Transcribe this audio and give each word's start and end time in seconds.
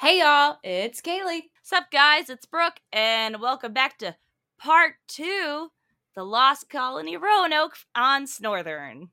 Hey 0.00 0.20
y'all, 0.20 0.56
it's 0.64 1.02
Kaylee. 1.02 1.50
Sup, 1.62 1.84
guys? 1.92 2.30
It's 2.30 2.46
Brooke, 2.46 2.80
and 2.90 3.38
welcome 3.38 3.74
back 3.74 3.98
to 3.98 4.16
part 4.58 4.94
two 5.06 5.68
The 6.14 6.24
Lost 6.24 6.70
Colony 6.70 7.18
Roanoke 7.18 7.74
on 7.94 8.24
Snorthern. 8.24 9.10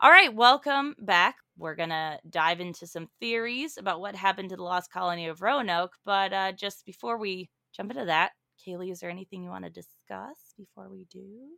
All 0.00 0.10
right, 0.10 0.34
welcome 0.34 0.94
back. 0.98 1.36
We're 1.58 1.74
gonna 1.74 2.20
dive 2.30 2.60
into 2.60 2.86
some 2.86 3.10
theories 3.20 3.76
about 3.76 4.00
what 4.00 4.16
happened 4.16 4.48
to 4.48 4.56
the 4.56 4.62
Lost 4.62 4.90
Colony 4.90 5.28
of 5.28 5.42
Roanoke, 5.42 5.92
but 6.06 6.32
uh, 6.32 6.52
just 6.52 6.86
before 6.86 7.18
we 7.18 7.50
jump 7.76 7.90
into 7.90 8.06
that, 8.06 8.30
Kaylee, 8.66 8.92
is 8.92 9.00
there 9.00 9.10
anything 9.10 9.42
you 9.42 9.50
want 9.50 9.64
to 9.64 9.70
discuss 9.70 10.54
before 10.56 10.88
we 10.88 11.04
do? 11.12 11.48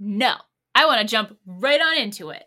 No, 0.00 0.34
I 0.74 0.86
want 0.86 1.00
to 1.00 1.06
jump 1.06 1.38
right 1.46 1.80
on 1.80 1.96
into 1.96 2.30
it. 2.30 2.42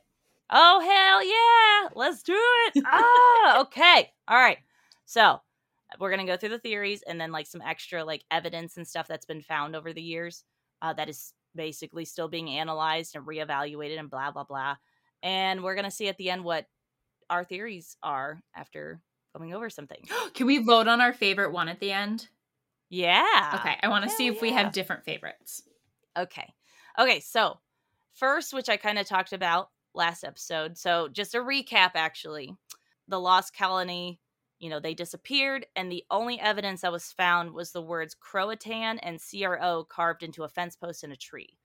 Oh 0.52 0.80
hell 0.80 1.24
yeah! 1.24 1.90
Let's 1.96 2.24
do 2.24 2.38
it. 2.38 2.84
ah, 2.86 3.60
okay. 3.62 4.10
All 4.28 4.38
right. 4.38 4.58
So 5.06 5.40
we're 6.00 6.12
gonna 6.12 6.26
go 6.26 6.38
through 6.38 6.50
the 6.50 6.60
theories 6.60 7.04
and 7.08 7.20
then 7.20 7.32
like 7.32 7.48
some 7.48 7.62
extra 7.62 8.04
like 8.04 8.24
evidence 8.32 8.78
and 8.78 8.88
stuff 8.88 9.08
that's 9.08 9.26
been 9.26 9.42
found 9.42 9.76
over 9.76 9.94
the 9.94 10.02
years 10.02 10.44
uh, 10.82 10.94
that 10.94 11.10
is 11.10 11.34
basically 11.56 12.06
still 12.06 12.28
being 12.28 12.50
analyzed 12.50 13.16
and 13.16 13.26
reevaluated 13.26 14.00
and 14.00 14.10
blah 14.10 14.32
blah 14.32 14.44
blah. 14.44 14.76
And 15.24 15.64
we're 15.64 15.76
gonna 15.76 15.92
see 15.92 16.08
at 16.08 16.18
the 16.18 16.30
end 16.30 16.44
what 16.44 16.66
our 17.30 17.44
theories 17.44 17.98
are 18.02 18.42
after 18.56 19.02
going 19.38 19.54
over 19.54 19.70
something. 19.70 20.04
Can 20.34 20.48
we 20.48 20.60
vote 20.60 20.88
on 20.88 21.02
our 21.02 21.14
favorite 21.14 21.52
one 21.52 21.70
at 21.70 21.80
the 21.80 21.92
end? 21.92 22.28
Yeah. 22.90 23.52
Okay, 23.56 23.78
I 23.84 23.88
want 23.90 24.04
to 24.06 24.10
see 24.10 24.28
if 24.28 24.42
we 24.42 24.52
have 24.52 24.74
different 24.74 25.06
favorites. 25.06 25.62
Okay. 26.18 26.54
Okay, 26.98 27.20
so 27.20 27.60
first, 28.16 28.52
which 28.52 28.68
I 28.68 28.78
kind 28.78 28.98
of 28.98 29.06
talked 29.08 29.32
about 29.32 29.70
last 29.94 30.24
episode. 30.24 30.78
So 30.78 31.08
just 31.08 31.36
a 31.36 31.40
recap 31.40 31.92
actually. 31.96 32.56
The 33.08 33.20
lost 33.20 33.56
colony, 33.58 34.20
you 34.60 34.70
know, 34.70 34.80
they 34.80 34.94
disappeared 34.94 35.66
and 35.76 35.92
the 35.92 36.04
only 36.12 36.40
evidence 36.40 36.82
that 36.82 36.92
was 36.92 37.12
found 37.12 37.52
was 37.54 37.72
the 37.72 37.82
words 37.82 38.16
Croatan 38.20 39.00
and 39.00 39.20
CRO 39.20 39.84
carved 39.90 40.22
into 40.24 40.44
a 40.44 40.50
fence 40.50 40.76
post 40.76 41.04
in 41.04 41.12
a 41.12 41.16
tree. 41.16 41.58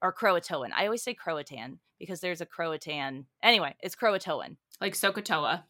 Or 0.00 0.12
Croatoan. 0.14 0.70
I 0.74 0.84
always 0.84 1.02
say 1.02 1.12
Croatan 1.14 1.80
because 1.98 2.20
there's 2.20 2.40
a 2.40 2.46
Croatan. 2.46 3.26
Anyway, 3.42 3.74
it's 3.80 3.96
Croatoan. 3.96 4.56
Like 4.80 4.94
SOHCAHTOA. 4.94 5.64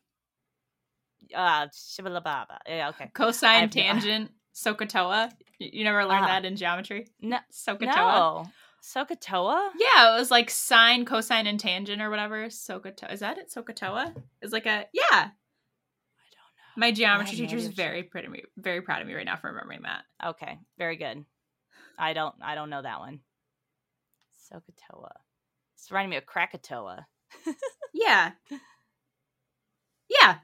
Uh 1.34 1.66
shibalababa. 1.68 2.58
Yeah, 2.66 2.90
okay. 2.90 3.10
Cosine, 3.14 3.68
tangent, 3.72 4.30
SOHCAHTOA. 4.54 5.32
You 5.58 5.84
never 5.84 6.04
learned 6.04 6.24
Uh-huh. 6.24 6.26
that 6.40 6.44
in 6.44 6.56
geometry? 6.56 7.08
No, 7.20 7.38
SOHCAHTOA? 7.52 7.80
no. 7.86 8.46
SOHCAHTOA? 8.82 9.70
Yeah, 9.78 10.14
it 10.14 10.18
was 10.18 10.30
like 10.30 10.50
sine, 10.50 11.04
cosine, 11.04 11.46
and 11.46 11.58
tangent 11.60 12.00
or 12.00 12.10
whatever. 12.10 12.46
SOHCAHTOA. 12.46 13.12
Is 13.12 13.20
that 13.20 13.38
it? 13.38 13.50
SOHCAHTOA? 13.50 14.14
It's 14.42 14.52
like 14.52 14.66
a, 14.66 14.86
yeah. 14.92 15.04
I 15.12 15.20
don't 15.22 15.30
know. 15.30 16.76
My 16.76 16.92
geometry 16.92 17.36
teacher 17.36 17.56
is 17.56 17.68
very 17.68 18.02
proud 18.04 18.24
of 18.24 18.30
me, 18.30 18.42
very 18.56 18.80
proud 18.82 19.02
of 19.02 19.08
me 19.08 19.14
right 19.14 19.26
now 19.26 19.36
for 19.36 19.48
remembering 19.48 19.82
that. 19.82 20.02
Okay, 20.24 20.58
very 20.78 20.96
good. 20.96 21.24
I 21.98 22.12
don't 22.12 22.34
I 22.40 22.54
don't 22.54 22.70
know 22.70 22.82
that 22.82 23.00
one. 23.00 23.20
SOHCAHTOA. 24.52 25.10
It's 25.74 25.90
reminding 25.90 26.10
me 26.10 26.16
of 26.16 26.26
Krakatoa. 26.26 27.06
Yeah. 27.94 28.32
Yeah. 30.08 30.36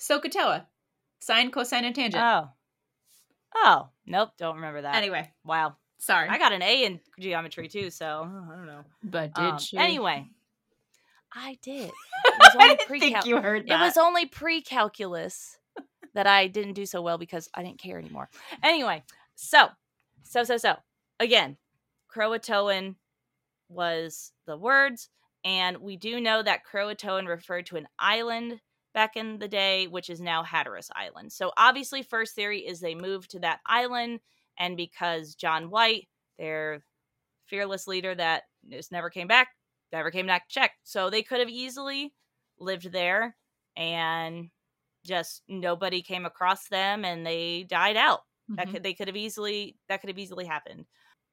SOHCAHTOA. 0.00 0.64
Sine, 1.20 1.50
cosine, 1.50 1.84
and 1.84 1.94
tangent. 1.94 2.22
Oh. 2.24 2.48
Oh, 3.54 3.88
nope, 4.06 4.30
don't 4.38 4.56
remember 4.56 4.82
that. 4.82 4.94
anyway, 4.94 5.30
Wow. 5.44 5.76
Sorry. 5.98 6.28
I 6.28 6.38
got 6.38 6.52
an 6.52 6.62
A 6.62 6.84
in 6.84 7.00
geometry 7.18 7.68
too, 7.68 7.90
so 7.90 8.22
I 8.24 8.54
don't 8.56 8.66
know. 8.66 8.84
but 9.02 9.34
did 9.34 9.44
Um, 9.44 9.58
she? 9.58 9.76
anyway, 9.76 10.26
I 11.32 11.58
did. 11.62 11.90
It 12.24 12.34
was 12.38 12.56
I 12.58 12.68
didn't 12.68 12.86
pre 12.86 13.00
think 13.00 13.26
you 13.26 13.40
heard 13.40 13.66
that. 13.68 13.80
It 13.80 13.84
was 13.84 13.96
only 13.96 14.26
pre-calculus 14.26 15.58
that 16.14 16.26
I 16.26 16.46
didn't 16.46 16.74
do 16.74 16.86
so 16.86 17.02
well 17.02 17.18
because 17.18 17.48
I 17.54 17.62
didn't 17.62 17.78
care 17.80 17.98
anymore. 17.98 18.28
Anyway, 18.62 19.02
so 19.34 19.68
so 20.22 20.44
so 20.44 20.56
so 20.56 20.76
again, 21.20 21.56
Croatoan 22.14 22.94
was 23.68 24.32
the 24.46 24.56
words, 24.56 25.08
and 25.44 25.78
we 25.78 25.96
do 25.96 26.20
know 26.20 26.42
that 26.42 26.60
Croatoan 26.64 27.26
referred 27.28 27.66
to 27.66 27.76
an 27.76 27.88
island 27.98 28.60
back 28.94 29.16
in 29.16 29.38
the 29.38 29.48
day, 29.48 29.86
which 29.86 30.08
is 30.10 30.20
now 30.20 30.42
Hatteras 30.42 30.90
Island. 30.94 31.32
So 31.32 31.52
obviously, 31.56 32.02
first 32.02 32.34
theory 32.34 32.60
is 32.60 32.80
they 32.80 32.94
moved 32.94 33.30
to 33.32 33.40
that 33.40 33.60
island, 33.66 34.20
and 34.58 34.76
because 34.76 35.34
John 35.34 35.70
White, 35.70 36.08
their 36.38 36.84
fearless 37.46 37.86
leader 37.86 38.14
that 38.14 38.44
just 38.68 38.92
never 38.92 39.10
came 39.10 39.28
back, 39.28 39.48
never 39.92 40.10
came 40.10 40.26
back 40.26 40.48
to 40.48 40.54
check. 40.54 40.72
So 40.84 41.10
they 41.10 41.22
could 41.22 41.40
have 41.40 41.48
easily 41.48 42.14
lived 42.58 42.92
there 42.92 43.36
and 43.76 44.50
just 45.04 45.42
nobody 45.48 46.02
came 46.02 46.26
across 46.26 46.68
them 46.68 47.04
and 47.04 47.26
they 47.26 47.64
died 47.64 47.96
out. 47.96 48.22
That 48.56 48.70
Mhm. 48.70 48.72
could 48.72 48.82
they 48.82 48.94
could 48.94 49.08
have 49.08 49.16
easily 49.16 49.78
that 49.88 50.00
could 50.00 50.08
have 50.10 50.18
easily 50.18 50.44
happened. 50.46 50.86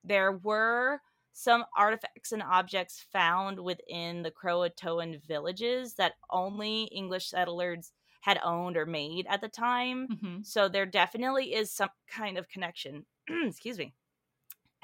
There 0.03 0.31
were 0.31 1.02
some 1.34 1.66
artifacts 1.75 2.31
and 2.31 2.42
objects 2.44 3.02
found 3.12 3.59
within 3.63 4.22
the 4.24 4.31
Croatoan 4.31 5.22
villages 5.25 5.96
that 5.96 6.16
only 6.30 6.84
English 6.86 7.30
settlers 7.30 7.92
had 8.22 8.40
owned 8.44 8.78
or 8.78 8.86
made 8.86 9.28
at 9.28 9.42
the 9.42 9.50
time. 9.50 10.09
Mhm. 10.09 10.44
So 10.44 10.69
there 10.69 10.86
definitely 10.86 11.53
is 11.53 11.74
some 11.74 11.90
kind 12.07 12.38
of 12.38 12.47
connection. 12.47 13.06
Excuse 13.46 13.78
me. 13.78 13.94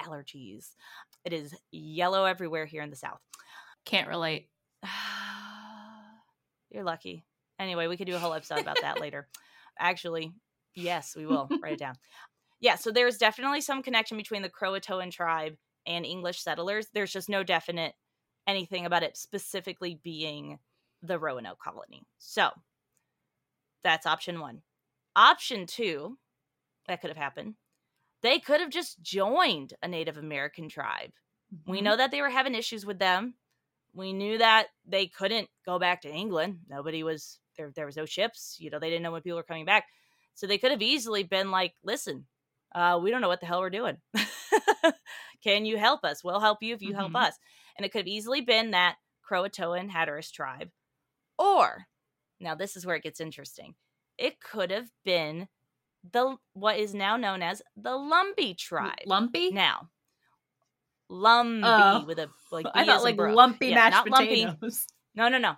Allergies. 0.00 0.70
It 1.24 1.32
is 1.32 1.54
yellow 1.70 2.24
everywhere 2.24 2.66
here 2.66 2.82
in 2.82 2.90
the 2.90 2.96
South. 2.96 3.20
Can't 3.84 4.08
relate. 4.08 4.48
You're 6.70 6.84
lucky. 6.84 7.24
Anyway, 7.58 7.86
we 7.86 7.96
could 7.96 8.06
do 8.06 8.16
a 8.16 8.18
whole 8.18 8.34
episode 8.34 8.60
about 8.60 8.80
that 8.80 9.00
later. 9.00 9.28
Actually, 9.78 10.32
yes, 10.74 11.14
we 11.16 11.26
will. 11.26 11.48
Write 11.62 11.74
it 11.74 11.78
down. 11.78 11.94
Yeah, 12.60 12.76
so 12.76 12.92
there's 12.92 13.18
definitely 13.18 13.60
some 13.60 13.82
connection 13.82 14.16
between 14.16 14.42
the 14.42 14.48
Croatoan 14.48 15.10
tribe 15.10 15.56
and 15.84 16.06
English 16.06 16.40
settlers. 16.40 16.86
There's 16.94 17.12
just 17.12 17.28
no 17.28 17.42
definite 17.42 17.92
anything 18.46 18.86
about 18.86 19.02
it 19.02 19.16
specifically 19.16 19.98
being 20.04 20.60
the 21.02 21.18
Roanoke 21.18 21.58
colony. 21.58 22.04
So 22.18 22.50
that's 23.82 24.06
option 24.06 24.38
one. 24.38 24.62
Option 25.16 25.66
two, 25.66 26.18
that 26.86 27.00
could 27.00 27.10
have 27.10 27.16
happened. 27.16 27.54
They 28.22 28.38
could 28.38 28.60
have 28.60 28.70
just 28.70 29.02
joined 29.02 29.74
a 29.82 29.88
Native 29.88 30.16
American 30.16 30.68
tribe. 30.68 31.12
We 31.66 31.80
Mhm. 31.80 31.82
know 31.82 31.96
that 31.96 32.10
they 32.10 32.20
were 32.20 32.30
having 32.30 32.54
issues 32.54 32.86
with 32.86 32.98
them. 32.98 33.34
We 33.94 34.12
knew 34.12 34.38
that 34.38 34.68
they 34.86 35.06
couldn't 35.08 35.50
go 35.66 35.78
back 35.78 36.02
to 36.02 36.10
England. 36.12 36.60
Nobody 36.68 37.02
was 37.02 37.40
there. 37.56 37.70
There 37.74 37.86
was 37.86 37.96
no 37.96 38.06
ships. 38.06 38.56
You 38.60 38.70
know, 38.70 38.78
they 38.78 38.90
didn't 38.90 39.02
know 39.02 39.12
when 39.12 39.22
people 39.22 39.36
were 39.38 39.42
coming 39.44 39.64
back, 39.66 39.86
so 40.34 40.46
they 40.46 40.58
could 40.58 40.70
have 40.72 40.82
easily 40.82 41.24
been 41.24 41.50
like, 41.50 41.74
"Listen, 41.82 42.26
uh, 42.74 42.98
we 43.02 43.10
don't 43.10 43.20
know 43.22 43.28
what 43.28 43.40
the 43.40 43.46
hell 43.46 43.60
we're 43.60 43.70
doing. 43.70 44.00
Can 45.42 45.64
you 45.66 45.76
help 45.78 46.04
us? 46.04 46.24
We'll 46.24 46.40
help 46.40 46.62
you 46.62 46.74
if 46.74 46.82
you 46.82 46.94
help 46.94 47.12
Mhm. 47.12 47.16
us." 47.16 47.38
And 47.76 47.84
it 47.86 47.90
could 47.92 48.00
have 48.00 48.06
easily 48.08 48.40
been 48.40 48.70
that 48.72 48.96
Croatoan 49.28 49.90
Hatteras 49.90 50.30
tribe, 50.30 50.70
or 51.38 51.86
now 52.40 52.54
this 52.54 52.76
is 52.76 52.86
where 52.86 52.96
it 52.96 53.02
gets 53.04 53.20
interesting. 53.20 53.76
It 54.18 54.40
could 54.40 54.70
have 54.70 54.90
been 55.04 55.48
the 56.10 56.36
what 56.54 56.78
is 56.78 56.94
now 56.94 57.16
known 57.16 57.42
as 57.42 57.62
the 57.76 57.90
Lumbee 57.90 58.56
tribe. 58.56 58.98
Lumpy? 59.06 59.50
Now, 59.50 59.88
oh, 61.10 61.14
Lumbee 61.14 61.62
Oh. 61.64 62.04
with 62.06 62.18
a 62.18 62.28
like. 62.50 62.66
I 62.74 62.84
thought 62.84 63.02
like 63.02 63.18
lumpy 63.18 63.68
Yeah, 63.68 63.74
mashed 63.76 64.06
not 64.06 64.10
lumpy. 64.10 64.44
No, 65.14 65.28
no, 65.28 65.38
no, 65.38 65.56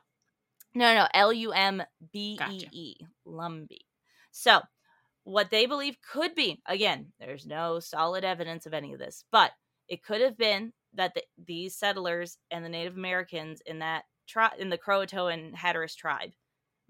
no, 0.75 0.94
no. 0.94 1.06
L 1.15 1.33
U 1.33 1.53
M 1.53 1.83
B 2.12 2.38
E. 2.50 2.66
E. 2.72 2.97
Lumbee. 3.27 3.87
So, 4.33 4.60
what 5.25 5.50
they 5.50 5.66
believe 5.66 5.97
could 6.03 6.34
be 6.34 6.60
again, 6.66 7.12
there's 7.19 7.47
no 7.47 7.81
solid 7.81 8.25
evidence 8.25 8.66
of 8.66 8.75
any 8.75 8.93
of 8.93 8.99
this, 8.99 9.25
but 9.31 9.53
it 9.88 10.03
could 10.03 10.21
have 10.21 10.37
been 10.37 10.72
that 10.94 11.15
the, 11.15 11.22
these 11.47 11.77
settlers 11.77 12.38
and 12.50 12.65
the 12.65 12.69
Native 12.69 12.97
Americans 12.97 13.60
in 13.66 13.78
that 13.81 14.04
tribe, 14.27 14.53
in 14.59 14.71
the 14.71 14.78
Croatoan 14.78 15.54
Hatteras 15.54 15.95
tribe, 15.95 16.33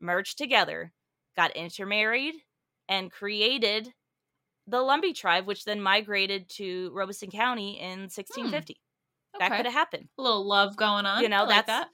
merged 0.00 0.38
together, 0.38 0.93
got 1.37 1.55
intermarried, 1.56 2.34
and 2.88 3.10
created 3.10 3.92
the 4.66 4.78
Lumbee 4.78 5.14
tribe, 5.14 5.46
which 5.46 5.64
then 5.64 5.81
migrated 5.81 6.48
to 6.50 6.90
Robeson 6.94 7.31
County 7.31 7.78
in 7.81 8.08
1650. 8.08 8.81
That 9.38 9.46
Okay. 9.48 9.56
could 9.58 9.66
have 9.66 9.75
happened. 9.75 10.08
A 10.19 10.22
little 10.22 10.44
love 10.46 10.76
going 10.76 11.06
on. 11.06 11.22
You 11.22 11.28
know, 11.28 11.44
I 11.44 11.46
like 11.46 11.66
that. 11.66 11.88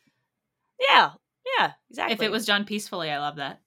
Yeah, 0.78 1.12
yeah, 1.58 1.72
exactly. 1.90 2.14
If 2.14 2.22
it 2.22 2.30
was 2.30 2.46
done 2.46 2.64
peacefully, 2.64 3.10
I 3.10 3.18
love 3.18 3.36
that. 3.36 3.60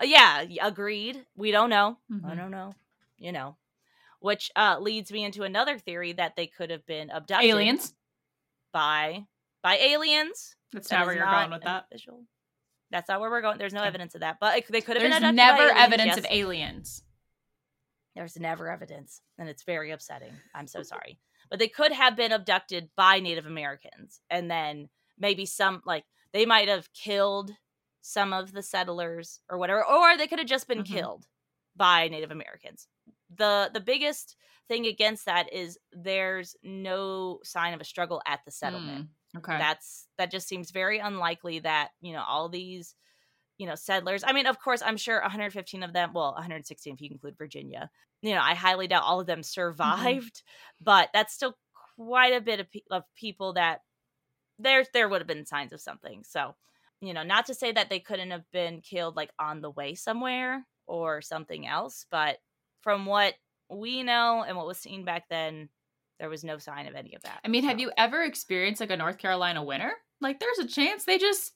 Uh, 0.00 0.04
yeah, 0.04 0.44
agreed. 0.62 1.26
We 1.36 1.50
don't 1.50 1.70
know. 1.70 1.98
I 2.10 2.14
Mhm. 2.14 2.36
don't 2.36 2.50
know. 2.50 2.74
You 3.18 3.32
know, 3.32 3.56
which 4.20 4.50
uh, 4.56 4.78
leads 4.78 5.10
me 5.10 5.24
into 5.24 5.42
another 5.42 5.78
theory 5.78 6.12
that 6.12 6.36
they 6.36 6.46
could 6.46 6.70
have 6.70 6.84
been 6.86 7.10
abducted 7.10 7.48
Aliens. 7.50 7.94
by 8.72 9.26
by 9.62 9.76
aliens. 9.78 10.54
That's 10.72 10.88
That 10.88 10.98
not 10.98 11.06
where 11.06 11.16
you're 11.16 11.24
going 11.26 11.50
with 11.50 11.62
that. 11.62 11.84
official- 11.90 12.26
That's 12.90 13.08
not 13.08 13.20
where 13.20 13.30
we're 13.30 13.40
going. 13.42 13.58
There's 13.58 13.72
no 13.72 13.80
Okay. 13.80 13.88
evidence 13.88 14.14
of 14.14 14.20
that, 14.20 14.38
but 14.40 14.58
it, 14.58 14.64
they 14.70 14.80
could 14.80 14.96
have 14.96 15.02
There's 15.02 15.14
been 15.20 15.24
abducted 15.30 15.36
never 15.58 15.70
evidence 15.78 16.06
yes. 16.08 16.18
of 16.18 16.26
aliens. 16.30 17.02
There's 18.14 18.36
never 18.38 18.70
evidence, 18.70 19.20
and 19.38 19.48
it's 19.48 19.62
very 19.64 19.90
upsetting. 19.90 20.32
I'm 20.54 20.66
so 20.66 20.82
sorry, 20.82 21.18
but 21.50 21.58
they 21.58 21.68
could 21.68 21.92
have 21.92 22.16
been 22.16 22.32
abducted 22.32 22.88
by 22.96 23.20
Native 23.20 23.44
Americans 23.46 24.20
and 24.30 24.50
then 24.50 24.88
maybe 25.18 25.44
some 25.44 25.82
like 25.84 26.04
they 26.32 26.46
might 26.46 26.68
have 26.68 26.90
killed 26.94 27.52
some 28.00 28.32
of 28.32 28.52
the 28.52 28.62
settlers 28.62 29.40
or 29.50 29.58
whatever, 29.58 29.84
or 29.84 30.16
they 30.16 30.26
could 30.28 30.38
have 30.38 30.48
just 30.48 30.66
been 30.68 30.82
Mhm. 30.82 30.86
killed 30.86 31.26
by 31.74 32.08
Native 32.08 32.30
Americans. 32.30 32.88
The 33.34 33.70
the 33.74 33.80
biggest 33.80 34.36
thing 34.68 34.86
against 34.86 35.26
that 35.26 35.52
is 35.52 35.78
there's 35.92 36.56
no 36.62 37.40
sign 37.44 37.74
of 37.74 37.80
a 37.80 37.84
struggle 37.84 38.22
at 38.26 38.40
the 38.46 38.50
settlement. 38.50 39.06
Mm, 39.06 39.10
okay. 39.38 39.58
That's 39.58 40.08
that 40.18 40.30
just 40.30 40.48
seems 40.48 40.70
very 40.70 40.98
unlikely 40.98 41.60
that, 41.60 41.90
you 42.00 42.12
know, 42.12 42.24
all 42.26 42.48
these 42.48 42.94
you 43.58 43.66
know, 43.66 43.74
settlers. 43.74 44.22
I 44.26 44.32
mean, 44.32 44.46
of 44.46 44.60
course, 44.60 44.82
I'm 44.82 44.96
sure 44.96 45.20
115 45.20 45.82
of 45.82 45.92
them, 45.92 46.12
well, 46.12 46.32
116 46.32 46.94
if 46.94 47.00
you 47.00 47.08
include 47.10 47.38
Virginia. 47.38 47.90
You 48.22 48.34
know, 48.34 48.42
I 48.42 48.54
highly 48.54 48.86
doubt 48.86 49.02
all 49.04 49.20
of 49.20 49.26
them 49.26 49.38
mm-hmm. 49.38 49.44
survived, 49.44 50.42
but 50.80 51.08
that's 51.12 51.34
still 51.34 51.56
quite 51.96 52.34
a 52.34 52.40
bit 52.40 52.60
of, 52.60 52.70
pe- 52.70 52.80
of 52.90 53.04
people 53.14 53.54
that 53.54 53.80
there 54.58 54.84
there 54.92 55.08
would 55.08 55.20
have 55.20 55.28
been 55.28 55.46
signs 55.46 55.72
of 55.72 55.80
something. 55.80 56.22
So, 56.24 56.54
you 57.00 57.14
know, 57.14 57.22
not 57.22 57.46
to 57.46 57.54
say 57.54 57.72
that 57.72 57.90
they 57.90 58.00
couldn't 58.00 58.30
have 58.30 58.50
been 58.52 58.80
killed 58.80 59.16
like 59.16 59.30
on 59.38 59.60
the 59.60 59.70
way 59.70 59.94
somewhere 59.94 60.66
or 60.86 61.20
something 61.20 61.66
else, 61.66 62.06
but 62.10 62.38
from 62.82 63.06
what 63.06 63.34
we 63.68 64.02
know 64.02 64.44
and 64.46 64.56
what 64.56 64.66
was 64.66 64.78
seen 64.78 65.04
back 65.04 65.24
then, 65.28 65.68
there 66.18 66.28
was 66.28 66.44
no 66.44 66.58
sign 66.58 66.86
of 66.86 66.94
any 66.94 67.14
of 67.14 67.22
that. 67.22 67.40
I 67.44 67.48
mean, 67.48 67.64
have 67.64 67.78
you 67.78 67.90
ever 67.96 68.22
experienced 68.22 68.80
like 68.80 68.90
a 68.90 68.96
North 68.96 69.18
Carolina 69.18 69.62
winter? 69.62 69.92
Like, 70.20 70.40
there's 70.40 70.58
a 70.58 70.66
chance 70.66 71.04
they 71.04 71.18
just, 71.18 71.52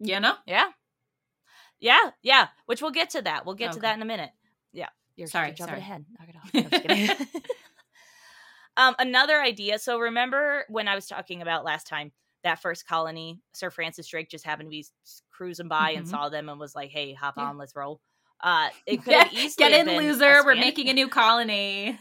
you 0.00 0.18
know, 0.20 0.34
Yeah. 0.46 0.68
Yeah, 1.80 2.10
yeah. 2.22 2.48
Which 2.66 2.82
we'll 2.82 2.90
get 2.90 3.10
to 3.10 3.22
that. 3.22 3.46
We'll 3.46 3.54
get 3.54 3.72
to 3.72 3.80
that 3.80 3.94
in 3.96 4.02
a 4.02 4.06
minute. 4.06 4.30
Yeah. 4.72 4.88
You're, 5.16 5.28
Sorry, 5.28 5.48
jumping 5.52 5.66
sorry. 5.66 5.78
ahead. 5.80 6.04
Knock 6.18 6.28
it 6.28 6.36
off. 6.36 6.50
No, 6.54 6.60
I'm 6.60 6.70
just 6.70 6.82
kidding. 6.82 7.42
um, 8.76 8.94
another 8.98 9.40
idea. 9.40 9.78
So 9.78 9.98
remember 9.98 10.64
when 10.68 10.88
I 10.88 10.94
was 10.94 11.06
talking 11.06 11.42
about 11.42 11.64
last 11.64 11.86
time 11.86 12.12
that 12.44 12.60
first 12.62 12.86
colony, 12.86 13.40
Sir 13.52 13.70
Francis 13.70 14.06
Drake 14.08 14.28
just 14.30 14.44
happened 14.44 14.68
to 14.68 14.70
be 14.70 14.86
cruising 15.32 15.68
by 15.68 15.90
and 15.90 16.06
Mhm. 16.06 16.10
saw 16.10 16.28
them 16.28 16.48
and 16.48 16.58
was 16.60 16.74
like, 16.74 16.90
"Hey, 16.90 17.12
hop 17.12 17.34
Yeah. 17.36 17.44
on, 17.44 17.58
let's 17.58 17.74
roll." 17.74 18.00
Uh, 18.40 18.70
it 18.86 18.96
could 19.02 19.10
get, 19.10 19.32
easily 19.32 19.68
get 19.70 19.86
in, 19.88 19.96
loser. 19.96 20.44
We're 20.44 20.54
making 20.54 20.88
a 20.88 20.92
new 20.94 21.08
colony. 21.08 21.98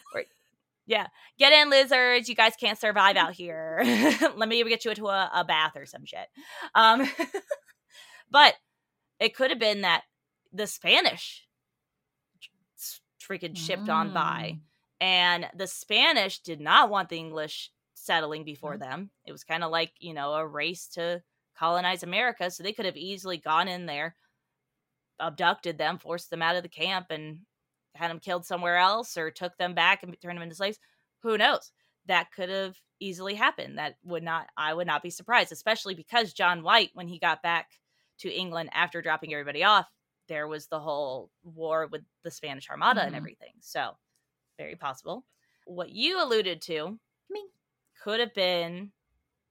Get 0.87 1.53
in, 1.53 1.69
lizards. 1.69 2.29
You 2.29 2.35
guys 2.35 2.53
can't 2.59 2.79
survive 2.79 3.15
out 3.15 3.33
here. 3.33 3.81
Let 4.35 4.47
me 4.49 4.63
get 4.67 4.85
you 4.85 4.91
into 4.91 5.07
a, 5.07 5.29
a 5.33 5.43
bath 5.45 5.75
or 5.75 5.85
some 5.85 6.05
shit. 6.05 6.27
Um, 6.75 7.07
but 8.31 8.55
it 9.19 9.35
could 9.35 9.49
have 9.49 9.59
been 9.59 9.81
that 9.81 10.03
the 10.53 10.67
Spanish 10.67 11.45
freaking 13.21 13.57
shipped 13.57 13.89
on 13.89 14.13
by, 14.13 14.53
Mm. 14.55 14.59
and 15.01 15.49
the 15.55 15.67
Spanish 15.67 16.39
did 16.39 16.61
not 16.61 16.89
want 16.89 17.09
the 17.09 17.17
English 17.17 17.71
settling 17.93 18.43
before 18.45 18.75
Mhm. 18.77 18.79
them. 18.79 19.11
It 19.25 19.31
was 19.33 19.43
kind 19.43 19.63
of 19.63 19.71
like 19.71 19.91
you 19.99 20.13
know 20.13 20.33
a 20.33 20.47
race 20.47 20.87
to 20.89 21.21
colonize 21.57 22.03
America, 22.03 22.49
so 22.49 22.63
they 22.63 22.71
could 22.73 22.85
have 22.85 22.95
easily 22.95 23.37
gone 23.37 23.67
in 23.67 23.85
there, 23.85 24.15
abducted 25.19 25.77
them, 25.77 25.97
forced 25.97 26.29
them 26.29 26.41
out 26.41 26.55
of 26.55 26.63
the 26.63 26.69
camp, 26.69 27.07
and 27.09 27.39
had 27.97 28.09
them 28.11 28.19
killed 28.19 28.45
somewhere 28.45 28.77
else, 28.77 29.17
or 29.17 29.31
took 29.31 29.57
them 29.57 29.73
back 29.73 30.03
and 30.03 30.15
turned 30.21 30.37
them 30.37 30.43
into 30.43 30.55
slaves. 30.55 30.79
Who 31.23 31.37
knows? 31.37 31.71
That 32.05 32.31
could 32.31 32.49
have 32.49 32.77
easily 32.99 33.35
happened. 33.35 33.77
That 33.77 33.97
would 34.03 34.23
not. 34.23 34.47
I 34.57 34.73
would 34.73 34.87
not 34.87 35.03
be 35.03 35.09
surprised, 35.09 35.51
especially 35.51 35.95
because 35.95 36.33
John 36.33 36.63
White, 36.63 36.91
when 36.93 37.07
he 37.07 37.19
got 37.19 37.43
back 37.43 37.71
to 38.19 38.31
England 38.31 38.69
after 38.73 39.01
dropping 39.01 39.33
everybody 39.33 39.63
off, 39.63 39.87
there 40.27 40.47
was 40.47 40.67
the 40.67 40.79
whole 40.79 41.31
war 41.43 41.87
with 41.87 42.03
the 42.23 42.31
Spanish 42.31 42.69
Armada 42.69 43.01
and 43.03 43.13
Mhm. 43.13 43.17
everything. 43.17 43.53
So, 43.61 43.97
very 44.57 44.75
possible. 44.75 45.25
What 45.65 45.89
you 45.89 46.21
alluded 46.21 46.61
to 46.63 46.99
Me. 47.29 47.49
could 48.01 48.19
have 48.19 48.33
been 48.33 48.91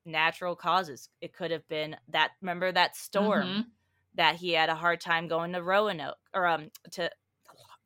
natural 0.04 0.56
causes. 0.56 1.08
It 1.20 1.32
could 1.34 1.50
have 1.50 1.66
been 1.68 1.96
that 2.08 2.32
remember 2.40 2.72
that 2.72 2.96
storm 2.96 3.48
Mhm. 3.48 3.70
that 4.14 4.36
he 4.36 4.52
had 4.52 4.68
a 4.70 4.74
hard 4.74 5.00
time 5.00 5.28
going 5.28 5.52
to 5.52 5.62
Roanoke 5.62 6.18
or 6.32 6.46
um 6.46 6.70
to 6.92 7.10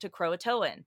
to 0.00 0.10
Croatoan. 0.10 0.84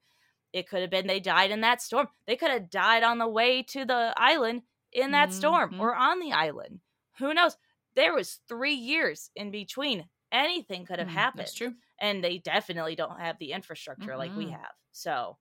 It 0.53 0.67
could 0.69 0.81
have 0.81 0.89
been 0.91 1.07
they 1.07 1.19
died 1.19 1.51
in 1.51 1.61
that 1.61 1.81
storm. 1.81 2.09
They 2.27 2.35
could 2.35 2.51
have 2.51 2.69
died 2.69 3.03
on 3.03 3.17
the 3.17 3.27
way 3.27 3.63
to 3.63 3.85
the 3.85 4.13
island 4.17 4.63
in 4.91 5.11
that 5.11 5.33
storm 5.33 5.73
Mhm. 5.73 5.79
or 5.79 5.95
on 5.95 6.19
the 6.19 6.31
island. 6.33 6.81
Who 7.17 7.33
knows? 7.33 7.57
There 7.95 8.13
was 8.13 8.41
3 8.47 8.73
years 8.75 9.31
in 9.35 9.51
between. 9.51 10.09
Anything 10.31 10.85
could 10.85 10.99
have 10.99 11.07
Mm, 11.07 11.09
happened 11.09 11.33
That's 11.33 11.53
true. 11.53 11.75
and 11.99 12.23
they 12.23 12.37
definitely 12.39 12.95
don't 12.95 13.19
have 13.19 13.37
the 13.39 13.51
infrastructure 13.53 14.17
like 14.17 14.35
we 14.35 14.49
have. 14.49 14.71
So, 14.91 15.37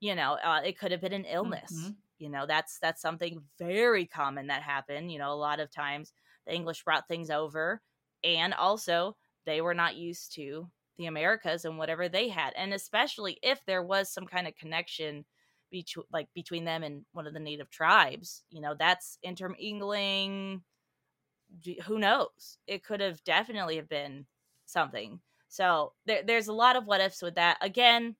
you 0.00 0.14
know, 0.14 0.34
uh, 0.34 0.62
it 0.64 0.78
could 0.78 0.92
have 0.92 1.00
been 1.00 1.12
an 1.12 1.24
illness. 1.24 1.92
Mhm. 1.92 2.02
You 2.18 2.28
know, 2.30 2.46
that's 2.46 2.78
that's 2.78 3.02
something 3.02 3.48
very 3.58 4.06
common 4.06 4.48
that 4.48 4.62
happened. 4.62 5.12
You 5.12 5.18
know, 5.18 5.32
a 5.32 5.34
lot 5.36 5.60
of 5.60 5.70
times 5.70 6.12
the 6.46 6.54
English 6.54 6.84
brought 6.84 7.08
things 7.08 7.30
over, 7.30 7.82
and 8.22 8.54
also 8.54 9.16
they 9.46 9.60
were 9.60 9.74
not 9.74 9.96
used 9.96 10.34
to 10.34 10.70
the 10.98 11.06
Americas 11.06 11.64
and 11.64 11.78
whatever 11.78 12.08
they 12.08 12.28
had, 12.28 12.52
and 12.54 12.72
especially 12.74 13.38
if 13.42 13.64
there 13.66 13.82
was 13.82 14.12
some 14.12 14.26
kind 14.26 14.46
of 14.48 14.54
connection 14.56 15.24
between 15.70 16.04
like 16.12 16.28
between 16.34 16.64
them 16.64 16.82
and 16.84 17.04
one 17.12 17.26
of 17.26 17.34
the 17.34 17.40
native 17.40 17.70
tribes. 17.70 18.44
You 18.50 18.60
know, 18.60 18.74
that's 18.74 19.18
intermingling. 19.22 20.64
Who 21.84 21.98
knows? 21.98 22.58
It 22.66 22.84
could 22.84 23.00
have 23.00 23.22
definitely 23.24 23.76
have 23.76 23.88
been 23.88 24.26
something. 24.66 25.20
So 25.48 25.94
there, 26.04 26.22
there's 26.22 26.48
a 26.48 26.52
lot 26.52 26.76
of 26.76 26.86
what 26.86 27.00
ifs 27.00 27.22
with 27.22 27.36
that. 27.36 27.58
Again, 27.60 28.16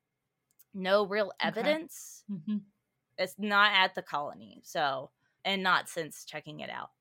no 0.74 1.06
real 1.06 1.32
Okay. 1.44 1.78
evidence. 1.78 2.24
Mhm. 2.28 2.72
It's 3.18 3.38
not 3.38 3.72
at 3.74 3.94
the 3.94 4.02
colony. 4.02 4.62
So, 4.64 5.12
and 5.44 5.62
not 5.62 5.88
since 5.88 6.24
checking 6.24 6.60
it 6.60 6.70
out. 6.70 6.92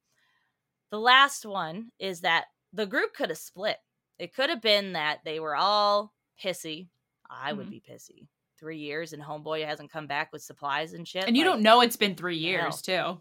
The 0.92 1.00
last 1.00 1.46
one 1.46 1.92
is 2.00 2.22
that 2.22 2.48
the 2.72 2.86
group 2.88 3.14
could 3.14 3.30
have 3.30 3.38
split. 3.38 3.80
It 4.20 4.34
could 4.34 4.50
have 4.50 4.62
been 4.62 4.94
that 4.94 5.20
they 5.26 5.40
were 5.40 5.56
all 5.56 6.14
pissy. 6.42 6.90
I 7.30 7.54
would 7.54 7.68
Mhm. 7.68 7.72
be 7.72 7.82
pissy. 7.88 8.28
Three 8.60 8.78
years 8.78 9.12
and 9.14 9.22
homeboy 9.24 9.66
hasn't 9.66 9.92
come 9.92 10.08
back 10.08 10.32
with 10.32 10.42
supplies 10.44 10.94
and 10.94 11.08
shit. 11.08 11.26
And 11.26 11.36
you 11.36 11.44
like- 11.44 11.54
don't 11.54 11.64
know 11.64 11.82
it's 11.82 11.98
been 11.98 12.16
three 12.16 12.38
years, 12.38 12.82
too. 12.82 13.20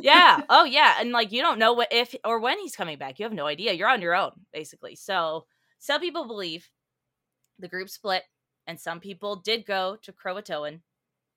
yeah. 0.00 0.42
Oh, 0.48 0.64
yeah. 0.64 0.96
And 1.00 1.10
like 1.12 1.32
you 1.32 1.42
don't 1.42 1.58
know 1.58 1.72
what 1.72 1.92
if 1.92 2.14
or 2.24 2.38
when 2.38 2.58
he's 2.60 2.76
coming 2.76 2.98
back. 2.98 3.18
You 3.18 3.24
have 3.24 3.32
no 3.32 3.46
idea. 3.46 3.72
You're 3.72 3.88
on 3.88 4.00
your 4.02 4.14
own, 4.14 4.32
basically. 4.52 4.94
So 4.96 5.46
some 5.78 6.00
people 6.00 6.26
believe 6.26 6.68
the 7.58 7.68
group 7.68 7.88
split, 7.88 8.24
and 8.66 8.80
some 8.80 9.00
people 9.00 9.36
did 9.36 9.64
go 9.66 9.96
to 10.02 10.12
Croatoan, 10.12 10.80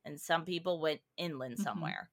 and 0.06 0.19
some 0.19 0.45
people 0.45 0.80
went 0.80 1.01
inland 1.18 1.57
Mhm. 1.57 1.63
somewhere. 1.63 2.10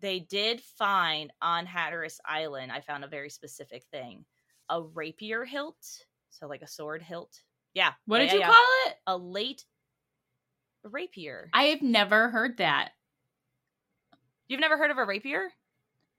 They 0.00 0.20
did 0.20 0.60
find 0.62 1.32
on 1.40 1.66
Hatteras 1.66 2.20
Island. 2.24 2.72
I 2.72 2.80
found 2.80 3.04
a 3.04 3.08
very 3.08 3.30
specific 3.30 3.84
thing: 3.90 4.26
a 4.68 4.80
rapier 4.82 5.44
hilt, 5.44 5.76
so 6.30 6.46
like 6.46 6.62
a 6.62 6.68
sword 6.68 7.02
hilt. 7.02 7.42
Yeah. 7.74 7.92
What 8.06 8.20
yeah, 8.20 8.26
did 8.26 8.32
you 8.34 8.40
yeah. 8.40 8.46
call 8.46 8.64
it? 8.86 8.94
A 9.06 9.16
late 9.16 9.64
rapier. 10.82 11.50
I 11.52 11.64
have 11.64 11.82
never 11.82 12.30
heard 12.30 12.58
that. 12.58 12.90
You've 14.48 14.60
never 14.60 14.76
heard 14.76 14.90
of 14.90 14.98
a 14.98 15.04
rapier? 15.04 15.48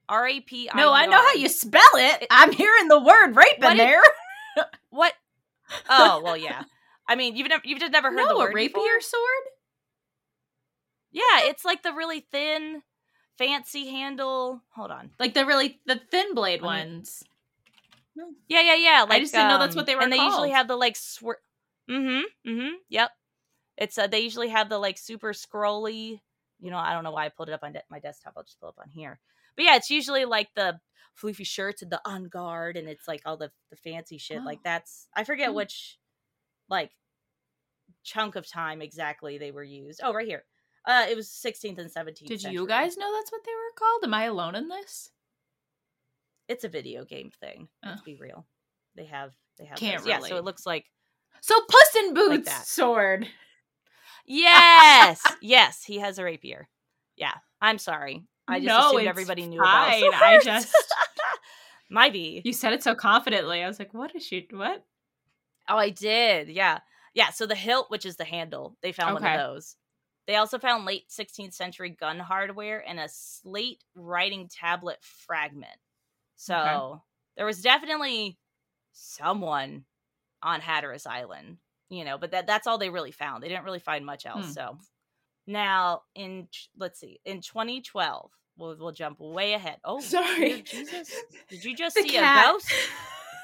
R 0.10 0.28
A 0.28 0.40
P 0.40 0.70
I. 0.72 0.78
No, 0.78 0.92
I 0.94 1.06
know 1.06 1.18
how 1.18 1.34
you 1.34 1.50
spell 1.50 1.82
it. 1.96 2.28
I'm 2.30 2.52
hearing 2.52 2.88
the 2.88 3.00
word 3.00 3.36
rape 3.36 3.60
What 3.60 3.72
in 3.72 3.78
did- 3.78 3.88
there. 3.88 4.02
What? 4.90 5.14
Oh 5.90 6.22
well, 6.24 6.38
yeah. 6.38 6.64
I 7.08 7.16
mean, 7.16 7.36
you've 7.36 7.50
never 7.50 7.62
you've 7.66 7.80
just 7.80 7.92
never 7.92 8.10
heard 8.10 8.18
no, 8.18 8.28
the 8.28 8.34
a 8.36 8.38
word 8.38 8.54
rapier 8.54 8.70
before? 8.72 9.02
sword? 9.02 9.44
Yeah, 11.12 11.50
it's 11.50 11.66
like 11.66 11.84
the 11.84 11.94
really 11.94 12.20
thin, 12.32 12.82
fancy 13.38 13.88
handle. 13.88 14.62
Hold 14.76 14.92
on. 14.92 15.12
Like 15.20 15.34
the 15.34 15.46
really 15.46 15.80
the 15.86 16.00
thin 16.12 16.34
blade 16.36 16.62
Let 16.62 16.86
me- 16.86 16.92
ones. 16.94 17.24
Yeah, 18.48 18.62
yeah, 18.62 18.76
yeah. 18.76 19.02
Like, 19.04 19.12
I 19.18 19.20
just 19.20 19.34
didn't 19.34 19.50
know 19.50 19.60
that's 19.60 19.76
um, 19.76 19.80
what 19.80 19.86
they 19.86 19.96
were 19.96 20.02
And 20.02 20.12
they 20.12 20.18
usually 20.18 20.52
have 20.52 20.68
the 20.68 20.76
like 20.76 20.96
swir. 20.96 21.36
Mm-hmm. 21.90 22.50
Mm-hmm. 22.50 22.74
Yep. 22.90 23.12
It's 23.78 23.98
uh, 23.98 24.08
they 24.08 24.22
usually 24.22 24.50
have 24.50 24.70
the 24.70 24.78
like 24.80 24.98
super 24.98 25.34
scrolly. 25.34 26.20
You 26.60 26.72
know, 26.72 26.78
I 26.78 26.94
don't 26.94 27.04
know 27.04 27.12
why 27.12 27.26
I 27.26 27.30
pulled 27.30 27.50
it 27.50 27.54
up 27.54 27.64
on 27.64 27.74
de- 27.74 27.84
my 27.92 28.00
desktop. 28.00 28.34
I'll 28.38 28.44
just 28.44 28.60
pull 28.60 28.70
it 28.70 28.76
up 28.78 28.84
on 28.86 28.90
here. 28.90 29.20
But 29.58 29.66
yeah, 29.66 29.76
it's 29.76 29.90
usually 29.90 30.26
like 30.26 30.50
the 30.56 30.80
floofy 31.22 31.46
shirts 31.46 31.82
and 31.82 31.92
the 31.92 32.02
on 32.06 32.26
guard, 32.26 32.78
and 32.78 32.88
it's 32.88 33.08
like 33.08 33.22
all 33.26 33.38
the 33.38 33.52
the 33.70 33.76
fancy 33.76 34.18
shit. 34.18 34.44
Like 34.44 34.60
Oh. 34.60 34.62
that's 34.64 35.08
I 35.16 35.24
forget 35.26 35.50
Hmm. 35.50 35.56
which 35.56 35.98
like 36.70 36.92
chunk 38.04 38.36
of 38.36 38.48
time 38.50 38.82
exactly 38.82 39.38
they 39.38 39.52
were 39.52 39.64
used. 39.64 40.00
Oh, 40.04 40.14
right 40.14 40.28
here. 40.28 40.44
Uh, 40.88 41.06
it 41.10 41.16
was 41.16 41.28
16th 41.30 41.80
and 41.80 41.90
17th. 41.92 42.28
Did 42.28 42.42
century. 42.42 42.54
you 42.54 42.68
guys 42.68 42.96
know 42.96 43.12
that's 43.16 43.32
what 43.32 43.42
they 43.44 43.52
were 43.52 43.74
called? 43.78 44.04
Am 44.04 44.14
I 44.14 44.26
alone 44.26 44.54
in 44.56 44.70
this? 44.70 45.10
It's 46.48 46.64
a 46.64 46.70
video 46.70 47.06
game 47.06 47.32
thing. 47.40 47.68
Let's 47.84 48.02
be 48.02 48.16
real. 48.16 48.46
They 48.96 49.06
have 49.06 49.32
they 49.58 49.66
have 49.66 49.78
Can't 49.78 50.06
yeah. 50.06 50.20
So 50.20 50.38
it 50.38 50.44
looks 50.44 50.66
like 50.66 50.86
So 51.42 51.60
Puss 51.70 51.96
in 51.98 52.14
Boots 52.14 52.48
that. 52.50 52.66
sword. 52.68 53.28
yes, 54.26 55.22
yes, 55.42 55.84
he 55.84 56.00
has 56.00 56.18
a 56.20 56.24
rapier. 56.24 56.68
Yeah, 57.16 57.34
I'm 57.62 57.78
sorry. 57.78 58.24
I 58.48 58.60
just 58.60 58.68
No, 58.68 58.90
assumed 58.90 59.08
everybody 59.08 59.46
knew 59.48 59.60
fine. 59.62 60.04
about. 60.08 60.22
I 60.22 60.40
just- 60.44 60.74
might 61.90 62.14
be. 62.14 62.42
You 62.46 62.54
said 62.54 62.74
it 62.74 62.84
so 62.84 62.96
confidently. 62.96 63.64
I 63.64 63.68
was 63.68 63.80
like, 63.80 63.94
what 63.94 64.16
is 64.16 64.24
she 64.26 64.48
what? 64.52 64.84
Oh, 65.68 65.78
I 65.78 65.90
did. 65.90 66.50
Yeah, 66.50 66.80
yeah. 67.14 67.30
So 67.32 67.46
the 67.48 67.56
hilt, 67.56 67.90
which 67.90 68.06
is 68.06 68.18
the 68.18 68.26
handle, 68.26 68.78
they 68.84 68.92
found 68.92 69.16
one 69.16 69.26
of 69.26 69.40
those. 69.40 69.76
They 70.28 70.36
also 70.36 70.58
found 70.60 70.86
late 70.86 71.10
16th 71.10 71.54
century 71.54 71.90
gun 71.92 72.20
hardware 72.20 72.84
and 72.88 73.00
a 73.00 73.08
slate 73.10 73.84
writing 73.96 74.48
tablet 74.52 74.98
fragment. 75.02 75.76
So 76.36 77.02
there 77.38 77.46
was 77.46 77.62
definitely 77.62 78.38
someone 78.92 79.86
on 80.44 80.62
Hatteras 80.62 81.06
Island, 81.06 81.58
you 81.90 82.06
know, 82.06 82.18
but 82.18 82.32
that 82.32 82.48
that's 82.48 82.68
all 82.68 82.78
they 82.78 82.90
really 82.90 83.12
found. 83.12 83.44
They 83.44 83.48
didn't 83.50 83.64
really 83.66 83.80
find 83.80 84.06
much 84.06 84.26
else. 84.26 84.46
Hmm. 84.48 84.52
So 84.52 84.78
now 85.48 86.02
in 86.16 86.48
let's 86.78 87.00
see, 87.00 87.20
in 87.26 87.42
2012, 87.42 88.32
we'll 88.58 88.76
we'll 88.80 88.92
jump 88.92 89.20
way 89.20 89.54
ahead. 89.54 89.78
Oh, 89.84 90.00
Sorry. 90.00 90.62
Jesus. 90.62 91.12
Did 91.50 91.64
you 91.64 91.76
just 91.78 91.96
The 91.96 92.02
see 92.04 92.10
cat. 92.12 92.46
a 92.46 92.52
ghost? 92.52 92.72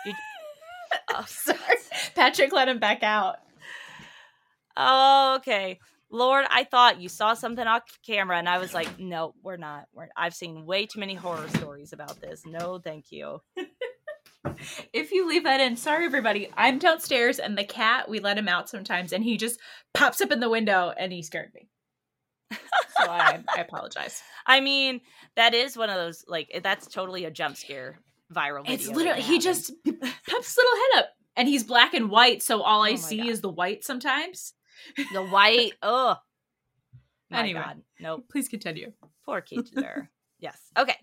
Did- 0.05 0.15
Oh, 1.10 1.24
Sorry. 1.27 1.57
Patrick 2.15 2.51
let 2.51 2.67
him 2.67 2.79
back 2.79 3.01
out. 3.03 3.38
Oh, 4.75 5.36
okay. 5.38 5.79
Lord, 6.12 6.46
I 6.50 6.65
thought 6.65 7.00
you 7.01 7.08
saw 7.10 7.34
something 7.34 7.65
off 7.65 7.84
camera, 8.06 8.38
and 8.38 8.50
I 8.50 8.58
was 8.58 8.74
like, 8.74 9.00
"No, 9.00 9.34
we're 9.44 9.58
not. 9.58 9.86
We're, 9.94 10.10
I've 10.15 10.34
seen 10.36 10.65
way 10.65 10.86
too 10.86 11.00
many 11.00 11.15
horror 11.15 11.48
stories 11.50 11.94
about 11.94 12.20
this. 12.22 12.46
No, 12.46 12.80
thank 12.80 13.12
you." 13.12 13.41
If 14.94 15.12
you 15.12 15.27
leave 15.27 15.44
that 15.46 15.60
in, 15.62 15.75
sorry 15.77 16.06
everybody. 16.06 16.50
I'm 16.56 16.77
downstairs 16.80 17.39
and 17.39 17.58
the 17.58 17.63
cat, 17.63 18.10
we 18.10 18.20
let 18.20 18.38
him 18.38 18.48
out 18.48 18.70
sometimes 18.70 19.13
and 19.13 19.24
he 19.24 19.38
just 19.38 19.60
pops 19.94 20.20
up 20.22 20.32
in 20.32 20.39
the 20.39 20.50
window 20.50 20.94
and 20.98 21.12
he 21.12 21.22
scared 21.24 21.51
me. 21.53 21.68
So 22.98 23.10
I, 23.10 23.39
I 23.56 23.62
apologize. 23.62 24.22
I 24.46 24.60
mean, 24.60 25.01
that 25.36 25.53
is 25.56 25.75
one 25.77 25.89
of 25.89 25.96
those 25.96 26.24
like 26.27 26.50
eh, 26.53 26.60
that's 26.62 26.86
totally 26.88 27.25
a 27.25 27.32
jump 27.32 27.56
scare 27.58 27.98
viral. 28.32 28.63
It's 28.70 28.88
literally 28.88 29.22
he 29.22 29.39
just 29.39 29.72
pops 29.86 30.48
his 30.48 30.58
little 30.58 30.75
head 30.94 31.00
up 31.03 31.10
and 31.36 31.48
he's 31.48 31.63
black 31.63 31.94
and 31.96 32.10
white, 32.12 32.44
so 32.44 32.62
all 32.62 32.84
I 32.84 32.91
Oh 32.91 32.96
see 32.98 33.18
God. 33.18 33.27
is 33.30 33.41
the 33.41 33.50
white 33.50 33.84
sometimes. 33.84 34.53
The 35.13 35.23
white. 35.23 35.73
Oh, 35.81 36.15
my 37.29 37.39
Anyway. 37.39 37.61
God, 37.61 37.81
nope. 38.00 38.25
Please 38.29 38.47
continue. 38.50 38.91
Poor 39.25 39.41
Keeter. 39.50 40.07
yes. 40.39 40.59
Okay. 40.77 40.97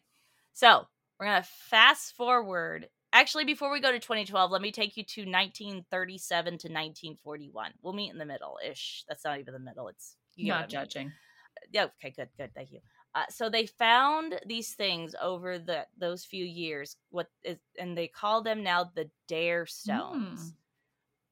So 0.52 0.86
we're 1.18 1.26
gonna 1.26 1.42
fast 1.42 2.14
forward. 2.16 2.88
Actually, 3.14 3.44
before 3.46 3.72
we 3.72 3.80
go 3.80 3.90
to 3.90 3.98
2012, 3.98 4.50
let 4.50 4.60
me 4.60 4.70
take 4.70 4.96
you 4.98 5.02
to 5.04 5.22
1937 5.22 6.44
to 6.58 6.68
1941. 6.68 7.72
We'll 7.82 7.94
meet 7.94 8.10
in 8.10 8.18
the 8.18 8.26
middle 8.26 8.58
ish. 8.64 9.04
That's 9.08 9.24
not 9.24 9.38
even 9.40 9.54
the 9.54 9.60
middle. 9.60 9.88
It's 9.88 10.16
you 10.36 10.44
get 10.46 10.52
what 10.52 10.56
I 10.56 10.60
Not 10.60 10.68
judging. 10.68 11.12
yeah 11.72 11.84
okay 11.86 12.12
good 12.14 12.28
good 12.36 12.50
thank 12.54 12.70
you 12.70 12.78
uh, 13.16 13.24
so 13.30 13.48
they 13.50 13.66
found 13.66 14.38
these 14.46 14.74
things 14.74 15.14
over 15.20 15.58
the 15.58 15.84
those 15.98 16.24
few 16.24 16.44
years 16.44 16.96
what 17.10 17.26
is 17.42 17.56
and 17.78 17.98
they 17.98 18.06
call 18.06 18.42
them 18.42 18.62
now 18.62 18.84
the 18.94 19.10
dare 19.26 19.66
stones 19.66 20.52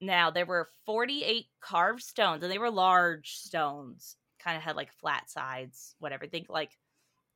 now 0.01 0.31
there 0.31 0.47
were 0.47 0.69
48 0.85 1.47
carved 1.61 2.03
stones 2.03 2.43
and 2.43 2.53
they 2.53 2.59
were 2.59 2.71
large 2.71 3.33
stones 3.33 4.17
kind 4.39 4.57
of 4.57 4.63
had 4.63 4.77
like 4.77 4.93
flat 4.93 5.29
sides 5.31 5.95
whatever 5.99 6.27
think 6.27 6.47
like 6.49 6.71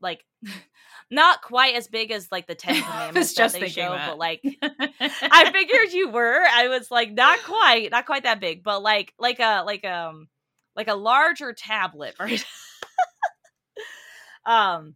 like 0.01 0.25
not 1.11 1.43
quite 1.43 1.75
as 1.75 1.89
big 1.89 2.11
as 2.11 2.31
like 2.31 2.47
the 2.47 2.55
ten 2.57 2.83
commandments 2.83 3.35
just 3.35 3.55
that 3.55 3.61
they 3.61 3.69
show 3.69 3.91
that. 3.91 4.09
but 4.09 4.19
like 4.19 4.43
I 5.01 5.51
figured 5.53 5.93
you 5.93 6.11
were. 6.11 6.43
I 6.51 6.69
was 6.69 6.91
like, 6.91 7.13
not 7.13 7.43
quite, 7.45 7.91
not 7.91 8.07
quite 8.07 8.25
that 8.25 8.41
big, 8.41 8.63
but 8.63 8.83
like, 8.83 9.13
like 9.19 9.41
a, 9.41 9.63
like 9.65 9.85
um, 9.85 10.29
like 10.77 10.89
a 10.89 10.95
larger 10.95 11.53
tablet, 11.53 12.15
right? 12.19 12.45
um, 14.47 14.95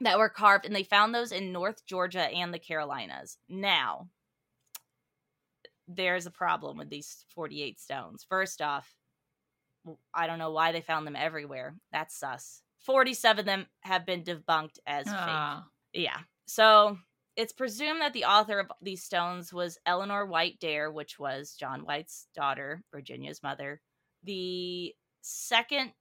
that 0.00 0.18
were 0.18 0.28
carved, 0.28 0.64
and 0.64 0.74
they 0.74 0.82
found 0.82 1.14
those 1.14 1.32
in 1.32 1.52
North 1.52 1.84
Georgia 1.86 2.22
and 2.22 2.52
the 2.54 2.58
Carolinas. 2.58 3.38
Now, 3.48 4.08
there's 5.94 6.26
a 6.26 6.30
problem 6.30 6.76
with 6.78 6.88
these 6.90 7.24
48 7.34 7.78
stones. 7.80 8.24
First 8.28 8.62
off, 8.62 8.94
I 10.14 10.26
don't 10.26 10.38
know 10.38 10.50
why 10.52 10.72
they 10.72 10.80
found 10.82 11.06
them 11.06 11.16
everywhere. 11.16 11.74
That's 11.92 12.16
sus. 12.16 12.62
47 12.80 13.40
of 13.40 13.46
them 13.46 13.66
have 13.82 14.06
been 14.06 14.22
debunked 14.22 14.78
as 14.86 15.06
fake. 15.06 15.14
Ah. 15.16 15.66
Yeah. 15.92 16.18
So 16.46 16.98
it's 17.36 17.52
presumed 17.52 18.00
that 18.00 18.12
the 18.12 18.24
author 18.24 18.58
of 18.58 18.70
these 18.82 19.02
stones 19.02 19.52
was 19.52 19.78
Eleanor 19.86 20.26
White 20.26 20.58
Dare, 20.60 20.90
which 20.90 21.18
was 21.18 21.54
John 21.58 21.80
White's 21.84 22.26
daughter, 22.34 22.82
Virginia's 22.92 23.42
mother. 23.42 23.80
The 24.24 24.94
second 25.22 25.92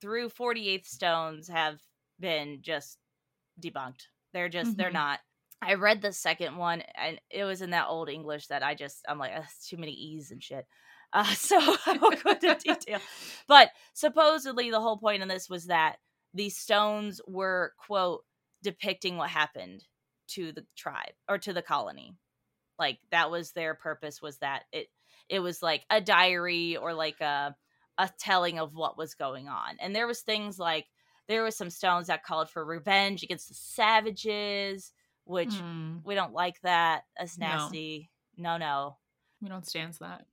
through 0.00 0.28
48th 0.30 0.86
stones 0.86 1.48
have 1.48 1.80
been 2.20 2.58
just 2.62 2.98
debunked. 3.60 4.06
They're 4.32 4.48
just, 4.48 4.76
they're 4.76 4.90
Mhm. 4.90 4.94
not. 4.94 5.20
I 5.62 5.74
read 5.74 6.02
the 6.02 6.12
second 6.12 6.56
one 6.56 6.82
and 6.94 7.18
it 7.30 7.44
was 7.44 7.62
in 7.62 7.70
that 7.70 7.86
old 7.88 8.08
English 8.08 8.48
that 8.48 8.62
I 8.62 8.74
just, 8.74 9.04
I'm 9.08 9.18
like, 9.18 9.32
that's 9.34 9.68
too 9.68 9.76
many 9.76 9.92
E's 9.92 10.30
and 10.30 10.42
shit. 10.42 10.66
Uh, 11.12 11.24
so 11.34 11.56
I 11.58 11.98
won't 12.00 12.22
go 12.22 12.32
into 12.32 12.56
detail. 12.62 13.00
But 13.48 13.70
supposedly 13.94 14.70
the 14.70 14.80
whole 14.80 14.98
point 14.98 15.22
in 15.22 15.28
this 15.28 15.48
was 15.48 15.66
that 15.66 15.96
these 16.34 16.56
stones 16.56 17.20
were, 17.26 17.72
quote, 17.78 18.24
depicting 18.62 19.16
what 19.16 19.30
happened 19.30 19.84
to 20.26 20.52
the 20.52 20.64
tribe 20.76 21.12
or 21.28 21.38
to 21.38 21.52
the 21.52 21.62
colony 21.62 22.16
like 22.78 22.98
that 23.10 23.30
was 23.30 23.52
their 23.52 23.74
purpose 23.74 24.20
was 24.20 24.38
that 24.38 24.64
it 24.72 24.88
it 25.28 25.40
was 25.40 25.62
like 25.62 25.84
a 25.90 26.00
diary 26.00 26.76
or 26.76 26.94
like 26.94 27.20
a 27.20 27.54
a 27.98 28.10
telling 28.18 28.58
of 28.58 28.74
what 28.74 28.98
was 28.98 29.14
going 29.14 29.48
on 29.48 29.76
and 29.80 29.94
there 29.94 30.06
was 30.06 30.20
things 30.20 30.58
like 30.58 30.86
there 31.28 31.44
was 31.44 31.56
some 31.56 31.70
stones 31.70 32.08
that 32.08 32.24
called 32.24 32.50
for 32.50 32.64
revenge 32.64 33.22
against 33.22 33.48
the 33.48 33.54
savages 33.54 34.92
which 35.24 35.64
Mm, 35.64 36.04
we 36.04 36.14
don't 36.14 36.32
like 36.32 36.60
that 36.62 37.04
that's 37.18 37.38
No. 37.38 37.38
nasty 37.38 38.10
no 38.36 38.56
no 38.58 38.98
we 39.40 39.48
don't 39.48 39.66
stand 39.66 39.94
that. 40.00 40.26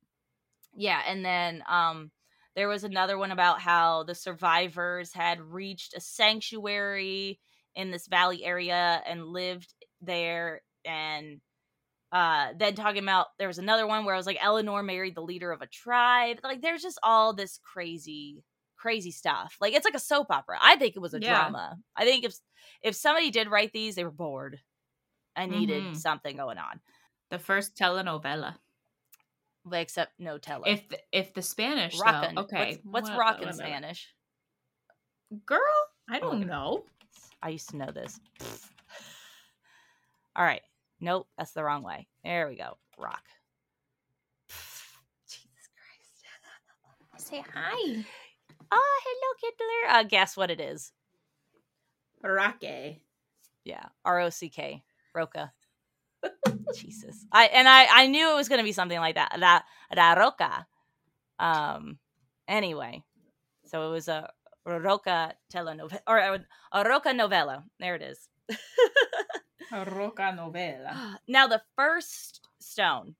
yeah, 0.73 1.01
and 1.05 1.23
then 1.25 1.63
um 1.67 2.11
there 2.55 2.67
was 2.67 2.83
another 2.83 3.17
one 3.17 3.31
about 3.31 3.61
how 3.61 4.03
the 4.03 4.15
survivors 4.15 5.13
had 5.13 5.39
reached 5.39 5.93
a 5.95 6.01
sanctuary 6.01 7.39
in 7.75 7.91
this 7.91 8.07
valley 8.07 8.43
area 8.43 9.01
and 9.05 9.25
lived 9.25 9.73
there 10.01 10.61
and 10.85 11.39
uh 12.11 12.53
then 12.57 12.75
talking 12.75 13.03
about 13.03 13.27
there 13.39 13.47
was 13.49 13.59
another 13.59 13.87
one 13.87 14.05
where 14.05 14.15
I 14.15 14.17
was 14.19 14.27
like 14.27 14.39
Eleanor 14.41 14.83
married 14.83 15.15
the 15.15 15.21
leader 15.23 15.51
of 15.51 15.61
a 15.61 15.67
tribe. 15.67 16.39
Like 16.43 16.61
there's 16.61 16.83
just 16.83 16.99
all 17.03 17.33
this 17.33 17.59
crazy 17.59 18.43
crazy 18.77 19.11
stuff. 19.11 19.57
Like 19.61 19.73
it's 19.73 19.85
like 19.85 19.95
a 19.95 19.99
soap 19.99 20.27
opera. 20.31 20.59
I 20.61 20.75
think 20.77 20.95
it 20.95 21.01
was 21.01 21.13
a 21.15 21.19
Yeah. 21.19 21.21
drama. 21.21 21.79
I 21.97 22.05
think 22.05 22.25
if 22.25 22.35
if 22.83 22.95
somebody 22.95 23.31
did 23.31 23.49
write 23.49 23.73
these, 23.73 23.95
they 23.95 24.05
were 24.05 24.11
bored 24.11 24.61
and 25.35 25.51
needed 25.51 25.83
Mhm. 25.83 25.97
something 25.97 26.35
going 26.37 26.57
on. 26.57 26.79
The 27.29 27.39
first 27.39 27.75
telenovela. 27.75 28.57
Except 29.71 30.19
no 30.19 30.37
teller. 30.39 30.67
If 30.67 30.89
the, 30.89 30.99
if 31.11 31.33
the 31.33 31.41
Spanish 31.43 31.97
though, 31.99 32.29
okay. 32.37 32.65
What's, 32.67 32.79
what's 32.83 33.09
What- 33.09 33.19
rock 33.19 33.39
in 33.41 33.45
what- 33.47 33.55
Spanish? 33.55 34.13
Girl, 35.45 35.61
I 36.09 36.19
don't 36.19 36.37
Okay. 36.37 36.45
know. 36.45 36.85
I 37.41 37.49
used 37.49 37.69
to 37.69 37.77
know 37.77 37.91
this. 37.91 38.19
All 40.35 40.43
right. 40.45 40.61
Nope, 40.99 41.27
that's 41.37 41.51
the 41.51 41.63
wrong 41.63 41.83
way. 41.83 42.07
There 42.23 42.47
we 42.49 42.55
go. 42.55 42.77
Rock. 42.97 43.23
Jesus 45.27 45.69
Christ. 45.75 47.27
Say 47.27 47.43
hi. 47.53 48.05
Oh, 48.71 49.01
hello, 49.05 49.33
Kittler. 49.51 49.99
Uh, 49.99 50.03
guess 50.03 50.35
what 50.37 50.49
it 50.51 50.59
is? 50.61 50.91
Rocky. 52.23 53.01
Yeah, 53.63 53.85
R 54.05 54.19
O 54.21 54.29
C 54.29 54.49
K. 54.49 54.83
Roca. 55.13 55.51
Jesus. 56.75 57.25
I 57.31 57.45
and 57.45 57.67
I 57.67 57.87
I 58.03 58.07
knew 58.07 58.31
it 58.31 58.35
was 58.35 58.49
going 58.49 58.59
to 58.59 58.63
be 58.63 58.71
something 58.71 58.99
like 58.99 59.15
that. 59.15 59.35
La, 59.39 59.61
la 59.95 60.13
Roca. 60.13 60.67
Um. 61.39 61.97
Anyway, 62.47 63.03
so 63.65 63.87
it 63.87 63.91
was 63.91 64.07
a 64.07 64.29
Roca 64.65 65.33
telenovela 65.51 65.99
or 66.07 66.17
a, 66.17 66.45
a 66.71 66.87
Roca 66.87 67.13
novella. 67.13 67.63
There 67.79 67.95
it 67.95 68.01
is. 68.01 68.29
a 69.71 69.85
Roca 69.85 70.33
novela. 70.37 71.17
now 71.27 71.47
the 71.47 71.61
first 71.75 72.47
stone 72.59 73.15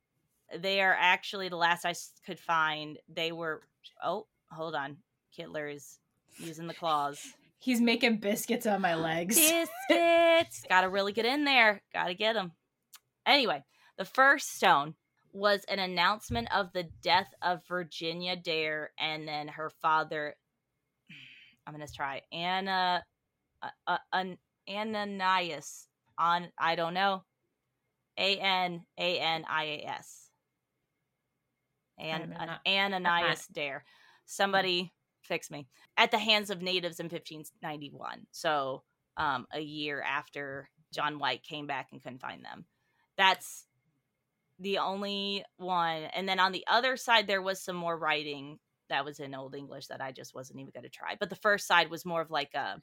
they 0.60 0.82
are 0.82 0.96
actually 1.00 1.50
the 1.50 1.56
last 1.56 1.86
I 1.86 1.94
could 2.26 2.40
find 2.40 2.98
they 3.08 3.32
were 3.32 3.62
oh 4.04 4.28
hold 4.52 4.76
on 4.76 4.98
kittler 5.38 5.74
is 5.74 5.98
using 6.38 6.68
the 6.68 6.74
claws 6.74 7.34
He's 7.62 7.80
making 7.80 8.18
biscuits 8.18 8.66
on 8.66 8.82
my 8.82 8.96
legs. 8.96 9.36
biscuits. 9.38 10.66
Gotta 10.70 10.90
really 10.90 11.14
get 11.14 11.26
in 11.26 11.46
there. 11.46 11.82
Gotta 11.94 12.14
get 12.14 12.34
them 12.34 12.52
anyway 13.26 13.64
the 13.98 14.06
first 14.06 14.56
stone 14.56 14.96
was 15.34 15.64
an 15.70 15.80
announcement 15.80 16.48
of 16.54 16.72
the 16.74 16.84
death 17.02 17.34
of 17.42 17.66
virginia 17.68 18.36
dare 18.36 18.92
and 19.00 19.28
then 19.28 19.48
her 19.48 19.70
father 19.82 20.36
i'm 21.68 21.74
gonna 21.74 21.88
try 21.88 22.22
anna 22.32 23.04
uh, 23.62 23.68
uh, 23.88 23.98
an 24.14 24.38
ananias 24.70 25.88
on 26.18 26.48
i 26.58 26.76
don't 26.76 26.94
know 26.94 27.24
a 28.18 28.38
n 28.38 28.84
a 28.98 29.20
n 29.20 29.46
i 29.48 29.64
a 29.64 29.86
s. 29.88 30.28
And 31.98 32.36
ananias 32.66 33.48
dare. 33.48 33.86
somebody 34.26 34.92
fix 35.22 35.52
me 35.52 35.68
at 35.98 36.12
the 36.12 36.20
hands 36.20 36.50
of 36.50 36.62
natives 36.62 37.00
in 37.00 37.06
1591 37.06 38.26
so 38.32 38.84
um, 39.18 39.46
a 39.54 39.60
year 39.60 40.02
after 40.02 40.70
John 40.92 41.20
White 41.20 41.44
came 41.44 41.68
back 41.68 41.90
and 41.92 42.02
couldn't 42.02 42.22
find 42.22 42.44
them. 42.44 42.66
That's 43.18 43.66
the 44.60 44.78
only 44.78 45.44
one. 45.58 46.04
And 46.14 46.28
then 46.28 46.40
on 46.40 46.52
the 46.52 46.66
other 46.68 46.98
side, 46.98 47.28
there 47.28 47.42
was 47.42 47.62
some 47.62 47.76
more 47.76 47.98
writing 47.98 48.60
that 48.90 49.06
was 49.06 49.20
in 49.20 49.34
Old 49.34 49.56
English 49.56 49.88
that 49.88 50.02
I 50.02 50.12
just 50.12 50.36
wasn't 50.36 50.60
even 50.60 50.72
going 50.74 50.84
to 50.84 50.90
try. 50.90 51.16
But 51.20 51.30
the 51.30 51.36
first 51.38 51.66
side 51.66 51.90
was 51.90 52.06
more 52.06 52.22
of 52.22 52.30
like 52.30 52.54
a 52.54 52.78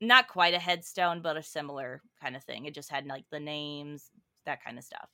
not 0.00 0.28
quite 0.28 0.52
a 0.52 0.58
headstone, 0.58 1.22
but 1.22 1.36
a 1.36 1.42
similar 1.42 2.02
kind 2.20 2.36
of 2.36 2.44
thing. 2.44 2.66
It 2.66 2.74
just 2.74 2.90
had 2.90 3.06
like 3.06 3.24
the 3.30 3.40
names, 3.40 4.10
that 4.44 4.62
kind 4.62 4.78
of 4.78 4.84
stuff. 4.84 5.08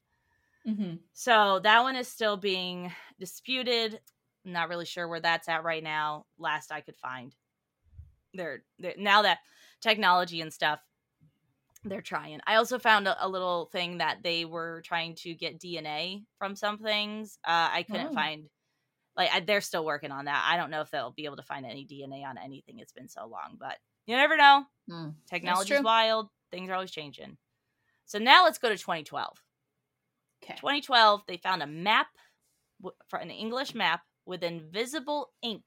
Mm-hmm. 0.66 0.96
So 1.12 1.60
that 1.62 1.82
one 1.82 1.96
is 1.96 2.08
still 2.08 2.36
being 2.36 2.92
disputed. 3.18 4.00
Not 4.44 4.68
really 4.68 4.84
sure 4.84 5.08
where 5.08 5.20
that's 5.20 5.48
at 5.48 5.64
right 5.64 5.82
now. 5.82 6.26
Last 6.38 6.72
I 6.72 6.80
could 6.80 6.96
find, 6.96 7.34
they're, 8.34 8.62
they're 8.78 8.94
now 8.98 9.22
that 9.22 9.38
technology 9.80 10.40
and 10.40 10.52
stuff, 10.52 10.80
they're 11.84 12.00
trying. 12.00 12.40
I 12.46 12.56
also 12.56 12.78
found 12.78 13.08
a, 13.08 13.26
a, 13.26 13.28
little 13.28 13.66
thing 13.72 13.98
that 13.98 14.22
they 14.22 14.44
were 14.44 14.82
trying 14.84 15.16
to 15.16 15.34
get 15.34 15.60
DNA 15.60 16.24
from 16.38 16.54
some 16.54 16.78
things. 16.78 17.38
Uh, 17.44 17.68
I 17.72 17.82
couldn't 17.82 18.10
Oh. 18.10 18.14
find. 18.14 18.48
Like 19.16 19.30
I, 19.32 19.40
they're 19.40 19.60
still 19.60 19.84
working 19.84 20.12
on 20.12 20.26
that. 20.26 20.48
I 20.48 20.56
don't 20.56 20.70
know 20.70 20.80
if 20.80 20.90
they'll 20.90 21.10
be 21.10 21.24
able 21.24 21.36
to 21.36 21.42
find 21.42 21.66
any 21.66 21.84
DNA 21.84 22.24
on 22.24 22.38
anything. 22.38 22.78
It's 22.78 22.92
been 22.92 23.08
so 23.08 23.26
long, 23.26 23.56
but 23.58 23.76
you 24.06 24.16
never 24.16 24.36
know. 24.36 24.64
Mm. 24.88 25.14
Technology's 25.28 25.82
wild. 25.82 26.28
Things 26.50 26.70
are 26.70 26.74
always 26.74 26.90
changing. 26.92 27.36
So 28.06 28.18
now 28.18 28.44
let's 28.44 28.58
go 28.58 28.68
to 28.68 28.78
2012. 28.78 29.42
Okay. 30.42 30.54
2012, 30.54 31.22
they 31.26 31.36
found 31.36 31.62
a 31.62 31.66
map, 31.66 32.08
for 33.08 33.18
an 33.18 33.30
English 33.30 33.74
map 33.74 34.02
with 34.26 34.42
invisible 34.42 35.30
ink 35.42 35.64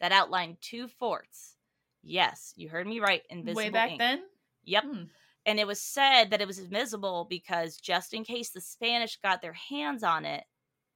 that 0.00 0.12
outlined 0.12 0.56
two 0.60 0.88
forts. 0.88 1.56
Yes, 2.02 2.52
you 2.56 2.68
heard 2.68 2.86
me 2.86 3.00
right. 3.00 3.22
Invisible 3.28 3.56
Way 3.56 3.70
back 3.70 3.90
ink. 3.90 3.98
then. 3.98 4.22
Yep. 4.64 4.84
Hmm. 4.84 5.02
And 5.46 5.58
it 5.58 5.66
was 5.66 5.80
said 5.80 6.30
that 6.30 6.40
it 6.40 6.46
was 6.46 6.58
invisible 6.58 7.26
because 7.28 7.76
just 7.76 8.14
in 8.14 8.24
case 8.24 8.50
the 8.50 8.60
Spanish 8.60 9.18
got 9.22 9.42
their 9.42 9.52
hands 9.54 10.02
on 10.02 10.24
it, 10.24 10.44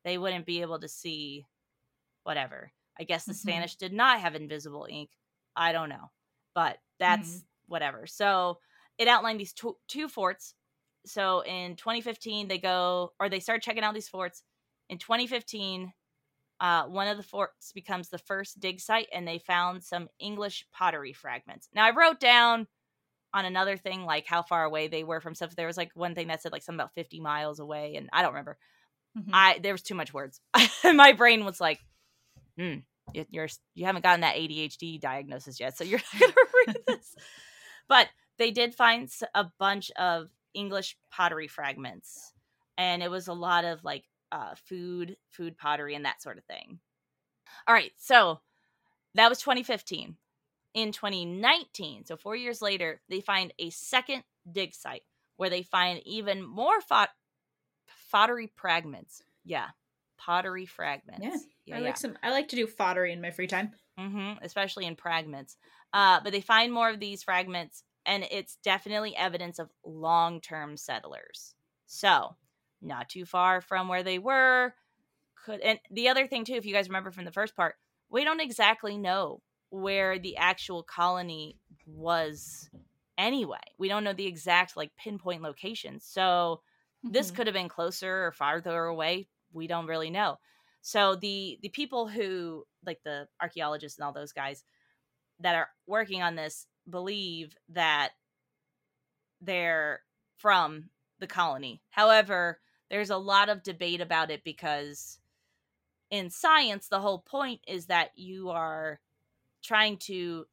they 0.05 0.19
wouldn't 0.19 0.47
be 0.47 0.61
able 0.61 0.79
to 0.81 0.89
see 0.89 1.47
whatever. 2.25 2.73
I 2.99 3.05
guess 3.05 3.25
the 3.25 3.33
Mhm. 3.33 3.37
Spanish 3.37 3.77
did 3.77 3.93
not 3.93 4.21
have 4.21 4.35
invisible 4.35 4.87
ink. 4.89 5.11
I 5.57 5.73
don't 5.73 5.89
know. 5.89 6.11
But 6.55 6.79
that's 6.99 7.45
whatever. 7.67 8.07
So 8.07 8.61
it 8.99 9.09
outlined 9.09 9.41
these 9.41 9.53
two, 9.53 9.77
two 9.89 10.09
forts. 10.09 10.55
So 11.07 11.41
in 11.41 11.77
2015, 11.77 12.49
they 12.49 12.59
go, 12.59 13.13
or 13.19 13.29
they 13.29 13.41
start 13.41 13.63
checking 13.63 13.83
out 13.83 13.95
these 13.95 14.09
forts. 14.09 14.43
In 14.89 14.99
2015, 14.99 15.93
uh, 16.64 16.85
one 16.87 17.09
of 17.09 17.16
the 17.18 17.23
forts 17.23 17.73
becomes 17.73 18.09
the 18.09 18.16
first 18.18 18.59
dig 18.59 18.80
site, 18.80 19.09
and 19.12 19.28
they 19.28 19.38
found 19.38 19.83
some 19.85 20.09
English 20.18 20.64
pottery 20.73 21.12
fragments. 21.12 21.68
Now, 21.75 21.85
I 21.85 21.90
wrote 21.90 22.18
down 22.21 22.66
on 23.35 23.44
another 23.44 23.76
thing, 23.76 24.04
like 24.04 24.26
how 24.26 24.42
far 24.42 24.64
away 24.64 24.88
they 24.88 25.04
were 25.04 25.21
from 25.21 25.35
stuff. 25.35 25.54
There 25.56 25.66
was 25.66 25.76
like 25.76 25.90
one 25.94 26.14
thing 26.14 26.28
that 26.28 26.40
said 26.40 26.52
like 26.52 26.62
something 26.62 26.80
about 26.80 26.94
50 26.94 27.21
miles 27.21 27.59
away, 27.61 27.97
and 27.97 28.09
I 28.12 28.23
don't 28.23 28.33
remember. 28.33 28.56
Mhm. 29.18 29.30
I 29.33 29.59
there 29.59 29.75
was 29.75 29.83
too 29.83 29.94
much 29.94 30.14
words. 30.14 30.40
My 30.85 31.12
brain 31.12 31.44
was 31.44 31.61
like, 31.61 31.80
hmm, 32.56 32.76
you- 33.12 33.26
you're 33.30 33.49
you 33.75 33.85
haven't 33.85 34.02
gotten 34.02 34.23
that 34.23 34.37
ADHD 34.37 34.99
diagnosis 35.00 35.61
yet, 35.61 35.76
so 35.76 35.85
you're 35.85 36.00
not 36.14 36.21
gonna 36.21 36.35
read 36.66 36.76
this. 36.87 37.14
But 37.88 38.09
they 38.38 38.50
did 38.52 38.75
find 38.75 39.11
a 39.35 39.44
bunch 39.59 39.90
of 39.92 40.28
English 40.54 40.97
pottery 41.11 41.49
fragments, 41.49 42.33
and 42.78 43.02
it 43.02 43.11
was 43.11 43.28
a 43.28 43.33
lot 43.35 43.64
of 43.64 43.85
like 43.85 44.04
uh, 44.35 44.57
food, 44.57 45.17
food 45.31 45.57
pottery, 45.57 45.95
and 45.95 46.05
that 46.05 46.21
sort 46.21 46.38
of 46.38 46.45
thing. 46.47 46.81
All 47.69 47.75
right, 47.75 47.93
so 47.97 48.41
that 49.14 49.29
was 49.29 49.41
2015. 49.41 50.17
In 50.75 50.93
2019, 50.93 52.05
so 52.05 52.17
four 52.17 52.35
years 52.35 52.61
later, 52.61 53.00
they 53.09 53.21
find 53.21 53.55
a 53.61 53.71
second 53.71 54.25
dig 54.50 54.75
site 54.75 55.05
where 55.37 55.50
they 55.50 55.62
find 55.62 56.03
even 56.05 56.43
more 56.45 56.81
fot- 56.81 57.11
pottery 58.11 58.50
fragments. 58.57 59.23
Yeah, 59.45 59.69
pottery 60.19 60.67
fragments. 60.67 61.47
Yeah. 61.67 61.76
I 61.76 61.81
like 61.81 61.97
some. 61.97 62.19
I 62.23 62.31
like 62.31 62.49
to 62.49 62.57
do 62.57 62.67
pottery 62.67 63.12
in 63.12 63.21
my 63.21 63.31
free 63.31 63.47
time. 63.47 63.73
hmm 63.97 64.33
especially 64.43 64.87
in 64.87 64.97
fragments. 64.97 65.57
Uh, 65.93 66.21
but 66.25 66.33
they 66.33 66.41
find 66.41 66.73
more 66.73 66.91
of 66.91 66.99
these 66.99 67.23
fragments, 67.23 67.85
and 68.05 68.26
it's 68.31 68.57
definitely 68.64 69.14
evidence 69.17 69.61
of 69.61 69.71
long 69.85 70.41
term 70.41 70.76
settlers. 70.76 71.55
So, 71.87 72.37
not 72.85 73.09
too 73.09 73.25
far 73.25 73.61
from 73.61 73.88
where 73.88 74.03
they 74.03 74.19
were. 74.19 74.75
Could 75.44 75.61
and 75.61 75.79
the 75.90 76.09
other 76.09 76.27
thing 76.27 76.44
too, 76.44 76.55
if 76.55 76.64
you 76.66 76.75
guys 76.75 76.88
remember 76.88 77.11
from 77.11 77.25
the 77.25 77.33
first 77.33 77.57
part, 77.57 77.77
we 78.11 78.25
don't 78.25 78.40
exactly 78.40 78.97
know 78.97 79.42
where 79.70 80.18
the 80.18 80.37
actual 80.37 80.83
colony 80.83 81.59
was 81.87 82.70
anyway. 83.18 83.59
We 83.79 83.88
don't 83.88 84.05
know 84.05 84.12
the 84.12 84.27
exact 84.27 84.77
like 84.77 84.94
pinpoint 84.97 85.42
location. 85.42 86.01
So 86.01 86.62
this 87.03 87.31
Mhm. 87.31 87.35
could 87.35 87.47
have 87.47 87.55
been 87.55 87.68
closer 87.68 88.25
or 88.27 88.33
farther 88.33 88.85
away 88.85 89.29
we 89.53 89.66
don't 89.66 89.87
really 89.87 90.11
know 90.11 90.38
so 90.81 91.14
the 91.16 91.59
the 91.62 91.68
people 91.68 92.09
who 92.09 92.64
like 92.85 93.03
the 93.05 93.29
archaeologists 93.40 93.99
and 93.99 94.05
all 94.07 94.12
those 94.12 94.33
guys 94.33 94.64
that 95.40 95.55
are 95.55 95.68
working 95.87 96.23
on 96.23 96.35
this 96.35 96.66
believe 96.88 97.57
that 97.68 98.12
they're 99.40 100.01
from 100.37 100.90
the 101.18 101.27
colony 101.27 101.83
however 101.90 102.61
there's 102.90 103.11
a 103.11 103.16
lot 103.16 103.49
of 103.49 103.62
debate 103.62 104.01
about 104.01 104.31
it 104.31 104.44
because 104.44 105.18
in 106.11 106.31
science 106.31 106.88
the 106.88 107.01
whole 107.01 107.18
point 107.18 107.61
is 107.66 107.87
that 107.87 108.11
you 108.14 108.51
are 108.51 109.01
trying 109.62 109.97
to 109.97 110.47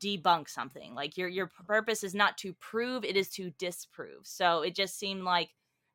debunk 0.00 0.48
something. 0.48 0.94
Like 0.94 1.16
your 1.16 1.28
your 1.28 1.50
purpose 1.66 2.02
is 2.04 2.14
not 2.14 2.36
to 2.38 2.52
prove 2.54 3.04
it 3.04 3.16
is 3.16 3.30
to 3.30 3.50
disprove. 3.58 4.26
So 4.26 4.62
it 4.62 4.74
just 4.74 4.98
seemed 4.98 5.22
like 5.22 5.50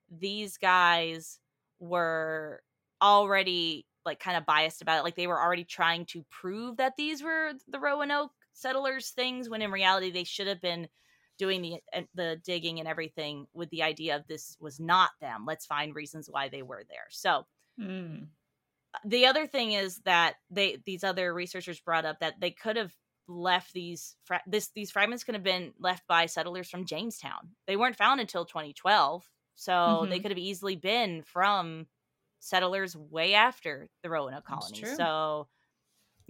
these 0.10 0.58
guys 0.58 1.40
were 1.80 2.62
already 3.02 3.86
like 4.06 4.20
kind 4.20 4.38
of 4.38 4.46
biased 4.46 4.82
about 4.82 5.00
it. 5.00 5.04
Like 5.04 5.16
they 5.16 5.28
were 5.28 5.42
already 5.42 5.64
trying 5.64 6.06
to 6.08 6.26
prove 6.30 6.78
that 6.78 6.96
these 6.98 7.22
were 7.22 7.54
the 7.68 7.80
roanoke 7.80 8.32
settlers 8.54 9.10
things 9.10 9.50
when 9.50 9.62
in 9.62 9.72
reality 9.72 10.12
they 10.12 10.24
should 10.24 10.48
have 10.48 10.62
been 10.62 10.88
doing 11.42 11.62
the 11.64 11.82
the 12.16 12.42
digging 12.46 12.80
and 12.80 12.88
everything 12.88 13.48
with 13.54 13.70
the 13.72 13.84
idea 13.84 14.16
of 14.16 14.28
this 14.28 14.56
was 14.62 14.80
not 14.80 15.12
them 15.22 15.46
let's 15.48 15.66
find 15.66 15.96
reasons 15.96 16.30
why 16.30 16.50
they 16.50 16.64
were 16.64 16.84
there 16.90 17.08
so 17.10 17.46
Mm. 17.80 18.28
the 19.06 19.26
other 19.26 19.48
thing 19.48 19.72
is 19.72 20.00
that 20.06 20.36
they 20.50 20.78
these 20.86 21.04
other 21.04 21.34
researchers 21.34 21.80
brought 21.80 22.06
up 22.06 22.20
that 22.20 22.40
they 22.40 22.52
could 22.52 22.76
have 22.78 22.94
left 23.28 23.74
these 23.74 24.18
fra- 24.26 24.44
this 24.46 24.70
these 24.76 24.92
fragments 24.92 25.24
could 25.24 25.36
have 25.36 25.44
been 25.44 25.74
left 25.80 26.06
by 26.08 26.26
settlers 26.26 26.70
from 26.70 26.86
Jamestown. 26.86 27.56
They 27.68 27.78
weren't 27.78 27.96
found 27.96 28.20
until 28.20 28.46
2012, 28.46 29.24
so 29.56 30.06
they 30.10 30.20
Mhm. 30.20 30.22
could 30.22 30.32
have 30.32 30.38
easily 30.38 30.76
been 30.76 31.24
from 31.24 31.88
settlers 32.40 32.96
way 32.98 33.34
after 33.36 33.90
the 34.04 34.10
Roanoke 34.10 34.46
colony. 34.46 34.84
So 34.86 35.48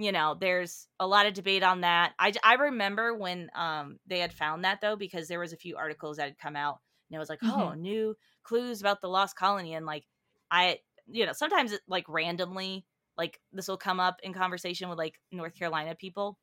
you 0.04 0.12
know, 0.12 0.36
there's 0.40 0.88
a 1.00 1.08
lot 1.08 1.26
of 1.26 1.34
debate 1.34 1.64
on 1.64 1.82
that. 1.82 2.14
I 2.20 2.34
I 2.44 2.56
remember 2.56 3.14
when 3.16 3.50
um 3.56 4.00
they 4.08 4.20
had 4.20 4.34
found 4.34 4.64
that 4.66 4.82
though 4.82 4.96
because 4.96 5.28
there 5.28 5.40
was 5.40 5.54
a 5.54 5.58
few 5.58 5.78
articles 5.78 6.18
that 6.18 6.26
had 6.26 6.38
come 6.40 6.56
out 6.56 6.80
and 7.10 7.16
it 7.16 7.20
was 7.20 7.30
like, 7.30 7.42
"Oh, 7.46 7.74
new 7.74 8.16
clues 8.44 8.82
about 8.82 9.02
the 9.02 9.10
lost 9.10 9.36
colony." 9.36 9.74
And 9.74 9.86
like 9.86 10.06
I 10.50 10.80
you 11.08 11.26
know, 11.26 11.34
sometimes 11.34 11.72
it 11.74 11.82
like 11.88 12.06
randomly 12.08 12.86
like 13.18 13.40
this 13.52 13.68
will 13.68 13.78
come 13.78 14.00
up 14.00 14.20
in 14.24 14.34
conversation 14.34 14.90
with 14.90 14.98
like 14.98 15.20
North 15.32 15.56
Carolina 15.56 15.96
people. 15.96 16.38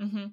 Mm-hmm. 0.00 0.26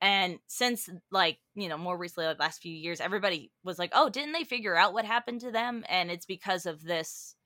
And 0.00 0.38
since 0.46 0.88
like, 1.10 1.38
you 1.54 1.68
know, 1.68 1.78
more 1.78 1.96
recently 1.96 2.26
like 2.26 2.38
last 2.38 2.60
few 2.60 2.72
years, 2.74 3.00
everybody 3.00 3.52
was 3.62 3.78
like, 3.78 3.90
"Oh, 3.94 4.08
didn't 4.10 4.32
they 4.32 4.44
figure 4.44 4.76
out 4.76 4.92
what 4.92 5.04
happened 5.06 5.40
to 5.42 5.50
them?" 5.50 5.84
And 5.88 6.10
it's 6.10 6.26
because 6.26 6.66
of 6.66 6.82
this 6.82 7.36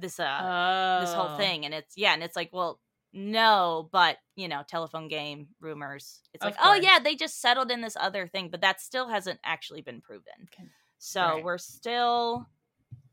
this 0.00 0.18
uh 0.18 0.48
this 0.96 1.12
whole 1.12 1.28
Oh. 1.28 1.36
thing 1.36 1.64
and 1.64 1.74
it's 1.74 1.96
yeah, 1.96 2.14
and 2.14 2.22
it's 2.22 2.36
like, 2.36 2.50
well, 2.52 2.80
no, 3.14 3.88
but 3.92 4.18
you 4.36 4.48
know, 4.48 4.62
telephone 4.68 5.08
game 5.08 5.48
rumors. 5.60 6.22
It's 6.34 6.44
Of 6.44 6.52
like, 6.52 6.56
"Oh 6.60 6.74
yeah, 6.74 6.98
they 6.98 7.14
just 7.16 7.40
settled 7.40 7.70
in 7.70 7.80
this 7.80 7.96
other 7.98 8.26
thing," 8.28 8.50
but 8.50 8.60
that 8.62 8.80
still 8.80 9.08
hasn't 9.08 9.40
actually 9.44 9.82
been 9.82 10.00
proven. 10.02 10.50
Okay. 10.52 10.68
So 10.98 11.20
Right. 11.22 11.44
we're 11.44 11.58
still 11.58 12.48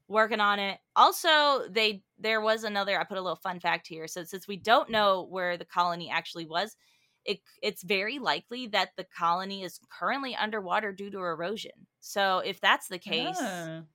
working 0.08 0.40
on 0.42 0.60
it. 0.60 0.80
Also, 0.96 1.68
they 1.70 2.04
there 2.18 2.42
was 2.42 2.64
another. 2.64 3.00
I 3.00 3.04
put 3.06 3.18
a 3.18 3.22
little 3.22 3.36
fun 3.38 3.60
fact 3.60 3.88
here. 3.88 4.08
So 4.08 4.24
since 4.24 4.48
we 4.48 4.58
don't 4.58 4.90
know 4.90 5.24
where 5.24 5.58
the 5.58 5.66
colony 5.66 6.10
actually 6.10 6.46
was, 6.46 6.76
it 7.26 7.42
it's 7.62 7.84
very 7.84 8.20
likely 8.20 8.68
that 8.68 8.92
the 8.98 9.06
colony 9.06 9.64
is 9.64 9.80
currently 9.90 10.36
underwater 10.36 10.94
due 10.94 11.12
to 11.12 11.20
erosion. 11.20 11.88
So 12.00 12.40
if 12.40 12.60
that's 12.62 12.88
the 12.88 13.00
case, 13.00 13.40
Ah, 13.40 13.86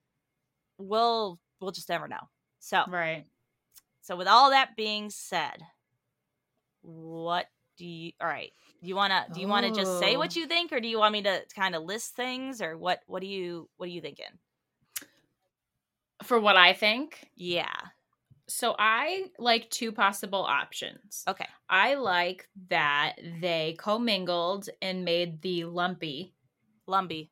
we'll 0.79 1.41
we'll 1.61 1.73
just 1.73 1.89
never 1.89 2.09
know. 2.09 2.29
So 2.59 2.85
right. 2.87 3.27
so 4.01 4.17
with 4.17 4.29
all 4.29 4.51
that 4.51 4.77
being 4.77 5.11
said, 5.11 5.67
what 6.87 7.47
do 7.77 7.85
you? 7.87 8.13
All 8.21 8.29
right. 8.29 8.53
Do 8.83 8.89
you 8.89 8.97
wanna 8.97 9.27
do 9.33 9.41
you 9.41 9.49
wanna 9.49 9.73
just 9.73 9.99
say 9.99 10.17
what 10.17 10.37
Oh. 10.37 10.41
you 10.41 10.47
think, 10.47 10.73
or 10.73 10.81
do 10.81 10.89
you 10.89 10.99
want 10.99 11.13
me 11.13 11.23
to 11.23 11.43
kind 11.55 11.75
of 11.75 11.83
list 11.83 12.15
things, 12.17 12.63
or 12.63 12.79
what? 12.79 13.03
What 13.07 13.21
do 13.21 13.27
you 13.27 13.69
what 13.77 13.87
are 13.87 13.93
you 13.93 14.01
thinking? 14.01 14.39
For 16.23 16.41
what 16.41 16.57
I 16.57 16.73
think, 16.73 17.29
Yeah. 17.37 17.75
so 18.49 18.75
I 18.79 19.31
like 19.39 19.69
two 19.71 19.93
possible 19.93 20.43
options. 20.45 21.25
Okay. 21.29 21.47
I 21.69 21.95
like 21.95 22.49
that 22.69 23.17
they 23.41 23.75
commingled 23.79 24.69
and 24.81 25.05
made 25.05 25.43
the 25.43 25.65
lumpy. 25.65 26.33
Lumbee. 26.89 27.31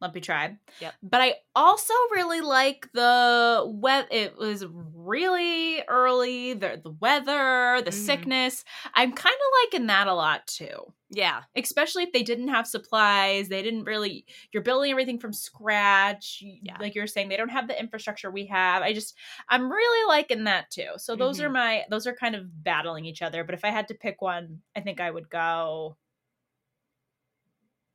Lumpy 0.00 0.20
Tribe. 0.20 0.56
Yep. 0.80 0.94
But 1.02 1.20
I 1.20 1.34
also 1.56 1.92
really 2.12 2.40
like 2.40 2.88
the 2.92 3.64
weather. 3.66 4.06
It 4.10 4.36
was 4.38 4.64
really 4.66 5.82
early. 5.88 6.54
The 6.54 6.80
the 6.82 6.90
weather, 7.00 7.82
the 7.84 7.90
Mhm. 7.90 8.06
sickness. 8.06 8.64
I'm 8.94 9.12
kind 9.12 9.34
of 9.34 9.52
liking 9.64 9.86
that 9.88 10.06
a 10.06 10.14
lot 10.14 10.46
too. 10.46 10.94
Yeah. 11.10 11.42
Especially 11.56 12.02
if 12.04 12.12
they 12.12 12.22
didn't 12.22 12.48
have 12.48 12.66
supplies, 12.66 13.48
they 13.48 13.62
didn't 13.62 13.84
really. 13.84 14.24
You're 14.52 14.62
building 14.62 14.90
everything 14.90 15.18
from 15.18 15.32
scratch. 15.32 16.42
Yeah. 16.42 16.76
Like 16.78 16.94
you're 16.94 17.06
saying, 17.06 17.28
they 17.28 17.36
don't 17.36 17.48
have 17.48 17.66
the 17.66 17.78
infrastructure 17.80 18.30
we 18.30 18.46
have. 18.46 18.82
I 18.82 18.92
just, 18.92 19.14
I'm 19.48 19.70
really 19.72 20.06
liking 20.06 20.44
that 20.44 20.70
too. 20.70 20.90
So 20.98 21.16
those 21.16 21.40
are 21.40 21.48
Mhm. 21.48 21.52
my, 21.54 21.84
those 21.90 22.06
are 22.06 22.14
kind 22.14 22.34
of 22.36 22.62
battling 22.62 23.04
each 23.06 23.22
other. 23.22 23.42
But 23.42 23.54
if 23.54 23.64
I 23.64 23.70
had 23.70 23.88
to 23.88 23.94
pick 23.94 24.20
one, 24.22 24.62
I 24.76 24.80
think 24.80 25.00
I 25.00 25.10
would 25.10 25.28
go. 25.30 25.96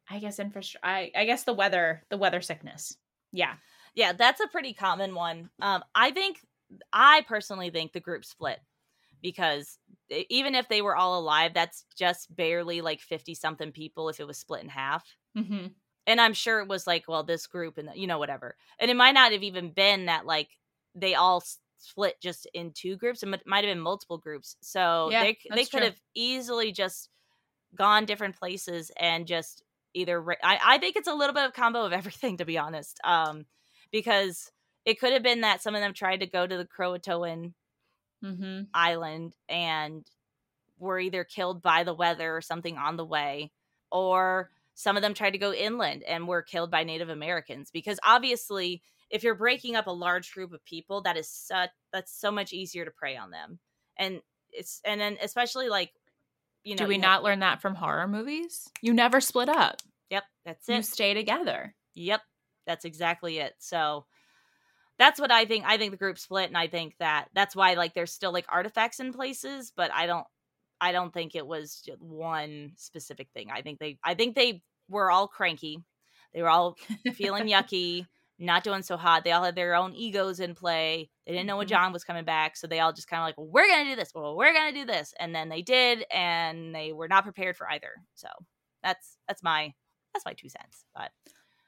I 0.09 0.19
guess 0.19 0.39
infrastructure. 0.39 0.85
I, 0.87 1.11
I 1.15 1.25
guess 1.25 1.43
the 1.43 1.53
weather, 1.53 2.03
the 2.09 2.17
weather 2.17 2.41
sickness. 2.41 2.97
Yeah. 3.31 3.53
Yeah, 3.95 4.13
that's 4.13 4.41
a 4.41 4.47
pretty 4.47 4.73
common 4.73 5.15
one. 5.15 5.49
Um, 5.61 5.83
I 5.95 6.11
think, 6.11 6.39
I 6.91 7.23
personally 7.27 7.69
think 7.69 7.93
the 7.93 7.99
group 7.99 8.25
split 8.25 8.59
because 9.21 9.77
even 10.09 10.55
if 10.55 10.67
they 10.67 10.81
were 10.81 10.95
all 10.95 11.19
alive, 11.19 11.53
that's 11.53 11.85
just 11.97 12.35
barely 12.35 12.81
like 12.81 12.99
50 12.99 13.35
something 13.35 13.71
people 13.71 14.09
if 14.09 14.19
it 14.19 14.27
was 14.27 14.37
split 14.37 14.63
in 14.63 14.69
half. 14.69 15.05
Mm-hmm. 15.37 15.67
And 16.07 16.19
I'm 16.19 16.33
sure 16.33 16.59
it 16.59 16.67
was 16.67 16.85
like, 16.85 17.05
well, 17.07 17.23
this 17.23 17.47
group 17.47 17.77
and, 17.77 17.89
you 17.95 18.07
know, 18.07 18.19
whatever. 18.19 18.57
And 18.79 18.91
it 18.91 18.97
might 18.97 19.13
not 19.13 19.31
have 19.31 19.43
even 19.43 19.71
been 19.71 20.07
that 20.07 20.25
like 20.25 20.49
they 20.95 21.15
all 21.15 21.43
split 21.77 22.15
just 22.21 22.47
in 22.53 22.71
two 22.73 22.97
groups. 22.97 23.23
It 23.23 23.27
might- 23.27 23.47
might 23.47 23.63
have 23.63 23.73
been 23.73 23.79
multiple 23.79 24.17
groups. 24.17 24.57
So 24.61 25.09
Yeah, 25.11 25.23
they, 25.23 25.37
they 25.53 25.63
could 25.65 25.77
true. 25.79 25.85
have 25.85 26.01
easily 26.15 26.71
just 26.71 27.09
gone 27.75 28.05
different 28.05 28.37
places 28.37 28.91
and 28.99 29.25
just 29.25 29.63
either 29.93 30.23
I, 30.43 30.59
I 30.63 30.77
think 30.77 30.95
it's 30.95 31.07
a 31.07 31.13
little 31.13 31.33
bit 31.33 31.45
of 31.45 31.53
combo 31.53 31.85
of 31.85 31.93
everything 31.93 32.37
to 32.37 32.45
be 32.45 32.57
honest 32.57 32.99
um 33.03 33.45
because 33.91 34.51
it 34.85 34.99
could 34.99 35.13
have 35.13 35.23
been 35.23 35.41
that 35.41 35.61
some 35.61 35.75
of 35.75 35.81
them 35.81 35.93
tried 35.93 36.21
to 36.21 36.27
go 36.27 36.45
to 36.45 36.57
the 36.57 36.65
croatoan 36.65 37.53
Mm-hmm. 38.23 38.61
island 38.73 39.35
and 39.49 40.05
were 40.79 40.97
either 40.97 41.25
killed 41.25 41.61
by 41.61 41.83
the 41.83 41.93
weather 41.93 42.35
or 42.37 42.41
something 42.41 42.77
on 42.77 42.95
the 42.95 43.05
way 43.05 43.51
or 43.91 44.49
some 44.75 44.95
of 44.95 45.01
them 45.03 45.13
tried 45.13 45.31
to 45.31 45.37
go 45.37 45.53
inland 45.53 46.03
and 46.03 46.25
were 46.25 46.41
killed 46.41 46.71
by 46.71 46.85
native 46.85 47.09
americans 47.09 47.69
because 47.71 47.99
obviously 48.05 48.81
if 49.09 49.23
you're 49.23 49.35
breaking 49.35 49.75
up 49.75 49.87
a 49.87 49.91
large 49.91 50.33
group 50.33 50.53
of 50.53 50.63
people 50.63 51.01
that 51.01 51.17
is 51.17 51.27
such 51.29 51.69
that's 51.91 52.17
so 52.17 52.31
much 52.31 52.53
easier 52.53 52.85
to 52.85 52.91
prey 52.91 53.17
on 53.17 53.29
them 53.29 53.59
and 53.97 54.21
it's 54.51 54.79
and 54.85 55.01
then 55.01 55.17
especially 55.21 55.67
like 55.67 55.91
you 56.63 56.75
know 56.75 56.85
Do 56.85 56.87
we 56.87 56.95
you 56.95 57.01
have- 57.01 57.09
not 57.09 57.23
learn 57.23 57.39
that 57.39 57.61
from 57.61 57.75
horror 57.75 58.07
movies? 58.07 58.67
You 58.81 58.93
never 58.93 59.19
split 59.21 59.49
up. 59.49 59.81
yep 60.09 60.23
that's 60.45 60.67
it. 60.69 60.75
You 60.75 60.81
stay 60.83 61.13
together. 61.13 61.75
Yep, 61.95 62.21
that's 62.65 62.85
exactly 62.85 63.37
it. 63.39 63.53
So 63.59 64.05
that's 64.99 65.19
what 65.19 65.31
I 65.31 65.45
think. 65.45 65.65
I 65.67 65.77
think 65.77 65.91
the 65.91 65.97
group 65.97 66.17
split, 66.19 66.47
and 66.49 66.57
I 66.57 66.67
think 66.67 66.95
that 66.99 67.27
that's 67.33 67.55
why 67.55 67.73
like 67.73 67.93
there's 67.93 68.13
still 68.13 68.31
like 68.31 68.45
artifacts 68.49 68.99
in 68.99 69.13
places, 69.13 69.71
but 69.75 69.91
I 69.93 70.05
don't. 70.05 70.25
I 70.81 70.91
don't 70.91 71.13
think 71.13 71.33
it 71.35 71.47
was 71.47 71.81
just 71.85 72.01
one 72.01 72.73
specific 72.75 73.29
thing. 73.33 73.49
I 73.51 73.61
think 73.61 73.79
they. 73.79 73.97
I 74.03 74.13
think 74.15 74.35
they 74.35 74.61
were 74.89 75.09
all 75.09 75.27
cranky. 75.27 75.79
They 76.33 76.41
were 76.41 76.49
all 76.49 76.75
feeling 77.13 77.45
yucky, 77.47 78.05
not 78.39 78.63
doing 78.63 78.83
so 78.83 78.97
hot. 78.97 79.23
They 79.23 79.31
all 79.31 79.43
had 79.43 79.55
their 79.55 79.75
own 79.75 79.93
egos 79.95 80.39
in 80.39 80.55
play. 80.55 81.09
They 81.25 81.33
didn't 81.33 81.47
know 81.47 81.57
when 81.57 81.67
Mhm. 81.67 81.69
John 81.69 81.93
was 81.93 82.03
coming 82.03 82.25
back, 82.25 82.57
so 82.57 82.67
they 82.67 82.79
all 82.79 82.93
just 82.93 83.07
kind 83.07 83.21
of 83.21 83.25
like, 83.27 83.37
well, 83.37 83.47
"We're 83.47 83.67
gonna 83.69 83.89
do 83.91 83.95
this. 83.95 84.13
Well, 84.13 84.35
we're 84.35 84.53
gonna 84.53 84.73
do 84.73 84.85
this," 84.85 85.13
and 85.19 85.33
then 85.35 85.49
they 85.49 85.61
did, 85.61 86.05
and 86.11 86.73
they 86.75 86.93
were 86.93 87.07
not 87.07 87.23
prepared 87.23 87.57
for 87.57 87.69
either. 87.71 87.93
So 88.15 88.27
that's 88.83 89.17
that's 89.27 89.43
my 89.43 89.73
that's 90.13 90.25
my 90.25 90.33
two 90.33 90.49
cents. 90.49 90.85
But 90.95 91.11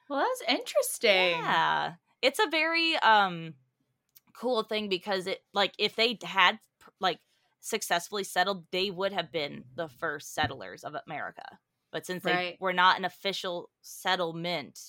Well, 0.09 0.19
that's 0.19 0.43
interesting. 0.49 1.09
yeah. 1.47 1.95
It's 2.21 2.39
a 2.39 2.47
very 2.49 2.95
um 2.97 3.55
cool 4.33 4.63
thing 4.63 4.89
because 4.89 5.27
it 5.27 5.43
like 5.53 5.73
if 5.79 5.95
they 5.95 6.17
had 6.23 6.59
like 6.99 7.19
successfully 7.61 8.23
settled, 8.23 8.65
they 8.71 8.91
would 8.91 9.13
have 9.13 9.31
been 9.31 9.65
the 9.75 9.87
first 9.89 10.33
settlers 10.33 10.83
of 10.83 10.95
America. 11.07 11.59
But 11.91 12.05
since 12.05 12.23
they 12.23 12.31
Right. 12.31 12.57
were 12.59 12.73
not 12.73 12.97
an 12.97 13.05
official 13.05 13.71
settlement, 13.81 14.79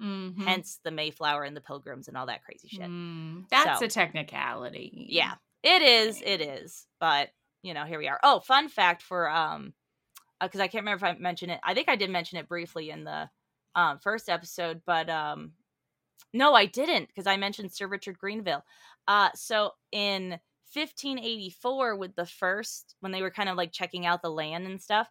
Mhm. 0.00 0.44
hence 0.44 0.80
the 0.82 0.90
Mayflower 0.90 1.44
and 1.44 1.56
the 1.56 1.60
Pilgrims 1.60 2.08
and 2.08 2.16
all 2.16 2.26
that 2.26 2.44
crazy 2.44 2.68
shit. 2.68 2.80
Mm, 2.88 3.48
that's 3.50 3.80
So- 3.80 3.86
a 3.86 3.88
technicality. 3.88 5.06
Yeah. 5.10 5.34
It 5.62 5.82
is, 5.82 6.22
it 6.22 6.40
is. 6.40 6.86
But, 7.00 7.30
you 7.62 7.74
know, 7.74 7.84
here 7.84 7.98
we 7.98 8.08
are. 8.08 8.18
Oh, 8.22 8.40
fun 8.40 8.68
fact 8.68 9.02
for 9.02 9.28
um 9.28 9.74
because 10.40 10.60
I 10.60 10.68
can't 10.68 10.82
remember 10.82 11.06
if 11.06 11.16
I 11.16 11.18
mentioned 11.18 11.52
it. 11.52 11.60
I 11.62 11.74
think 11.74 11.90
I 11.90 11.96
did 11.96 12.08
mention 12.08 12.38
it 12.38 12.48
briefly 12.48 12.88
in 12.90 13.04
the 13.04 13.28
um 13.74 13.98
first 13.98 14.28
episode, 14.30 14.82
but 14.86 15.10
um 15.10 15.52
no, 16.32 16.54
I 16.54 16.64
didn't 16.66 17.08
because 17.08 17.26
I 17.26 17.36
mentioned 17.36 17.72
Sir 17.72 17.86
Richard 17.86 18.18
Grenville. 18.18 18.64
Uh 19.06 19.28
so 19.34 19.72
in 19.92 20.40
1584 20.72 21.96
with 21.96 22.14
the 22.16 22.26
first 22.26 22.94
when 23.00 23.12
they 23.12 23.22
were 23.22 23.30
kind 23.30 23.48
of 23.48 23.56
like 23.56 23.72
checking 23.72 24.06
out 24.06 24.22
the 24.22 24.30
land 24.30 24.66
and 24.66 24.80
stuff, 24.80 25.08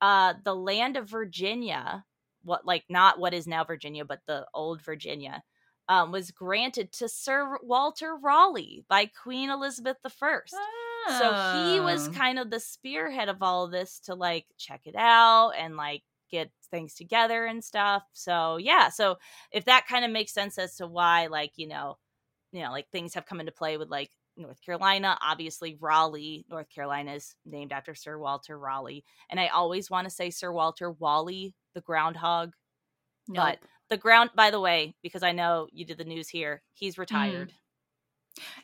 uh 0.00 0.34
the 0.44 0.54
land 0.54 0.96
of 0.96 1.08
Virginia, 1.08 2.04
what 2.44 2.64
like 2.66 2.84
not 2.88 3.18
what 3.18 3.34
is 3.34 3.46
now 3.46 3.64
Virginia, 3.64 4.04
but 4.04 4.20
the 4.26 4.46
old 4.54 4.82
Virginia, 4.82 5.42
um, 5.88 6.12
was 6.12 6.30
granted 6.30 6.92
to 6.92 7.08
Sir 7.08 7.58
Walter 7.62 8.16
Raleigh 8.16 8.84
by 8.88 9.06
Queen 9.06 9.50
Elizabeth 9.50 9.98
I. 10.04 10.48
So 11.06 11.34
he 11.34 11.80
was 11.80 12.08
Oh. 12.08 12.08
kind 12.08 12.38
of 12.38 12.50
the 12.50 12.60
spearhead 12.60 13.28
of 13.28 13.42
all 13.42 13.64
of 13.64 13.70
this 13.72 13.98
to 14.00 14.14
like 14.14 14.46
check 14.58 14.82
it 14.86 14.94
out 14.96 15.50
and 15.58 15.76
like 15.76 16.02
get 16.30 16.50
things 16.70 16.94
together 16.94 17.44
and 17.46 17.62
stuff. 17.62 18.04
So 18.12 18.56
yeah, 18.56 18.88
so 18.88 19.18
if 19.50 19.64
that 19.66 19.86
kind 19.86 20.04
of 20.04 20.10
makes 20.10 20.32
sense 20.32 20.58
as 20.58 20.76
to 20.76 20.86
why 20.86 21.26
like, 21.26 21.52
you 21.56 21.66
know, 21.68 21.98
you 22.52 22.62
know, 22.62 22.70
like 22.70 22.88
things 22.90 23.14
have 23.14 23.26
come 23.26 23.40
into 23.40 23.52
play 23.52 23.76
with 23.78 23.90
like 23.90 24.10
North 24.36 24.60
Carolina, 24.64 25.18
obviously 25.22 25.76
Raleigh, 25.80 26.46
North 26.50 26.68
Carolina 26.70 27.14
is 27.14 27.34
named 27.44 27.72
after 27.72 27.94
Sir 27.94 28.18
Walter 28.18 28.58
Raleigh. 28.58 29.04
And 29.30 29.40
I 29.40 29.48
always 29.48 29.90
want 29.90 30.06
to 30.06 30.10
say 30.10 30.30
Sir 30.30 30.52
Walter 30.52 30.90
Wally, 30.90 31.54
the 31.74 31.80
groundhog. 31.80 32.52
Nope. 33.28 33.44
But 33.44 33.58
the 33.88 33.96
ground 33.96 34.30
by 34.34 34.50
the 34.50 34.60
way, 34.60 34.94
because 35.02 35.22
I 35.22 35.32
know 35.32 35.68
you 35.72 35.84
did 35.84 35.98
the 35.98 36.04
news 36.04 36.28
here, 36.28 36.62
he's 36.72 36.96
mm. 36.96 37.00
retired. 37.00 37.52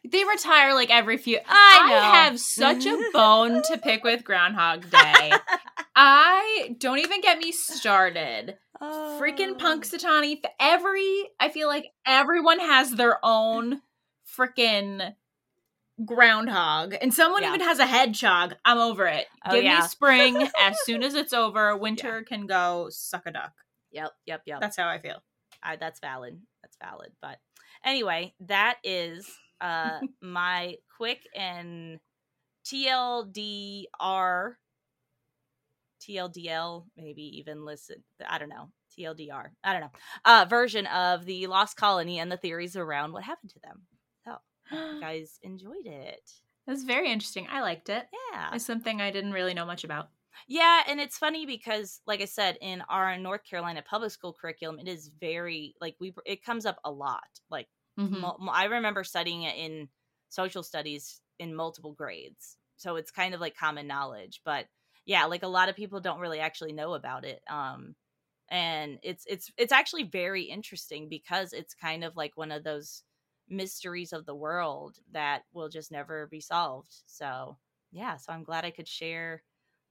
they 0.05 0.25
retire 0.25 0.75
like 0.75 0.90
every 0.90 1.18
few. 1.18 1.38
I 1.47 1.87
know. 1.88 2.01
have 2.01 2.40
such 2.40 2.87
a 2.87 2.99
bone 3.12 3.62
to 3.62 3.79
pick 3.79 4.05
with 4.05 4.25
Groundhog 4.25 4.88
Day. 4.90 5.33
I 5.97 6.77
don't 6.79 6.99
even 6.99 7.21
get 7.21 7.38
me 7.38 7.53
started. 7.53 8.57
Oh. 8.81 9.18
Freaking 9.21 9.59
Punxsutawney. 9.59 10.40
Every 10.61 11.29
I 11.40 11.49
feel 11.49 11.68
like 11.68 11.87
everyone 12.07 12.61
has 12.61 12.92
their 12.92 13.18
own 13.23 13.83
freaking 14.38 15.14
groundhog, 16.05 16.95
and 17.01 17.13
someone 17.13 17.43
Yeah. 17.43 17.49
even 17.55 17.61
has 17.67 17.79
a 17.79 17.87
hedgehog. 17.87 18.55
I'm 18.65 18.79
over 18.79 19.07
it. 19.07 19.27
Oh, 19.47 19.53
Give 19.55 19.65
yeah. 19.65 19.81
me 19.81 19.87
spring 19.89 20.49
as 20.61 20.77
soon 20.85 21.03
as 21.03 21.15
it's 21.15 21.33
over. 21.33 21.77
Winter 21.77 22.23
can 22.23 22.47
go 22.47 22.89
suck 22.91 23.27
a 23.27 23.33
duck. 23.33 23.53
Yep, 23.93 24.13
yep, 24.27 24.43
yep. 24.47 24.61
That's 24.61 24.77
how 24.77 24.89
I 24.89 24.99
feel. 24.99 25.23
I, 25.63 25.77
that's 25.77 26.01
valid. 26.01 26.41
That's 26.63 26.77
valid. 26.83 27.13
But 27.21 27.39
anyway, 27.85 28.35
that 28.41 28.79
is 28.85 29.29
uh 29.61 30.01
my 30.23 30.77
quick 30.97 31.23
and 31.35 31.99
TLDR, 32.67 34.55
TLDL, 36.03 36.85
maybe 36.97 37.39
even 37.39 37.65
listen. 37.65 38.05
I 38.29 38.39
don't 38.39 38.49
know. 38.51 38.71
TLDR. 38.99 39.49
I 39.65 39.73
don't 39.73 39.81
know. 39.83 39.91
Uh, 40.25 40.47
version 40.49 40.87
of 40.87 41.25
the 41.25 41.47
Lost 41.47 41.77
Colony 41.77 42.19
and 42.19 42.31
the 42.31 42.37
theories 42.37 42.77
around 42.77 43.13
what 43.13 43.23
happened 43.25 43.51
to 43.51 43.61
them. 43.63 43.83
You 44.71 44.97
guys 45.01 45.39
enjoyed 45.43 45.87
it. 45.87 46.31
It 46.69 46.71
was 46.71 46.85
very 46.85 47.11
interesting. 47.11 47.49
I 47.49 47.63
liked 47.63 47.89
it. 47.89 48.09
Yeah. 48.33 48.55
It's 48.55 48.65
something 48.65 49.01
I 49.01 49.11
didn't 49.11 49.33
really 49.33 49.55
know 49.55 49.67
much 49.67 49.83
about. 49.83 50.13
Yeah, 50.47 50.85
and 50.87 51.01
it's 51.01 51.19
funny 51.19 51.47
because, 51.47 52.01
like 52.07 52.21
I 52.21 52.25
said, 52.25 52.59
in 52.61 52.83
our 52.83 53.17
North 53.19 53.45
Carolina 53.45 53.83
public 53.83 54.11
school 54.13 54.33
curriculum, 54.33 54.79
it 54.79 54.89
is 54.89 55.09
very 55.09 55.75
like 55.81 55.97
we 56.01 56.15
it 56.25 56.43
comes 56.45 56.65
up 56.67 56.79
a 56.85 56.91
lot. 56.91 57.41
Like 57.51 57.69
Mhm. 57.97 58.33
mul- 58.39 58.49
I 58.51 58.65
remember 58.65 59.05
studying 59.05 59.43
it 59.43 59.57
in 59.57 59.89
social 60.29 60.63
studies 60.63 61.21
in 61.39 61.55
multiple 61.55 61.93
grades, 61.93 62.57
so 62.77 62.97
it's 62.97 63.11
kind 63.11 63.35
of 63.35 63.41
like 63.41 63.57
common 63.57 63.87
knowledge. 63.87 64.43
But 64.45 64.69
yeah, 65.05 65.25
like 65.27 65.43
a 65.43 65.49
lot 65.49 65.69
of 65.69 65.77
people 65.77 66.01
don't 66.01 66.21
really 66.21 66.41
actually 66.41 66.73
know 66.73 66.95
about 66.95 67.25
it. 67.25 67.43
Um, 67.49 67.97
and 68.51 68.99
it's 69.03 69.25
it's 69.29 69.51
it's 69.59 69.73
actually 69.73 70.05
very 70.05 70.45
interesting 70.45 71.09
because 71.09 71.53
it's 71.53 71.75
kind 71.75 72.05
of 72.05 72.17
like 72.17 72.37
one 72.37 72.53
of 72.53 72.65
those 72.65 73.05
mysteries 73.49 74.13
of 74.13 74.27
the 74.27 74.35
world 74.35 74.97
that 75.13 75.43
will 75.53 75.69
just 75.69 75.91
never 75.91 76.27
be 76.27 76.41
solved. 76.41 76.95
So 77.07 77.57
yeah, 77.91 78.17
so 78.17 78.33
I'm 78.33 78.45
glad 78.45 78.65
I 78.65 78.71
could 78.71 78.89
share 78.89 79.43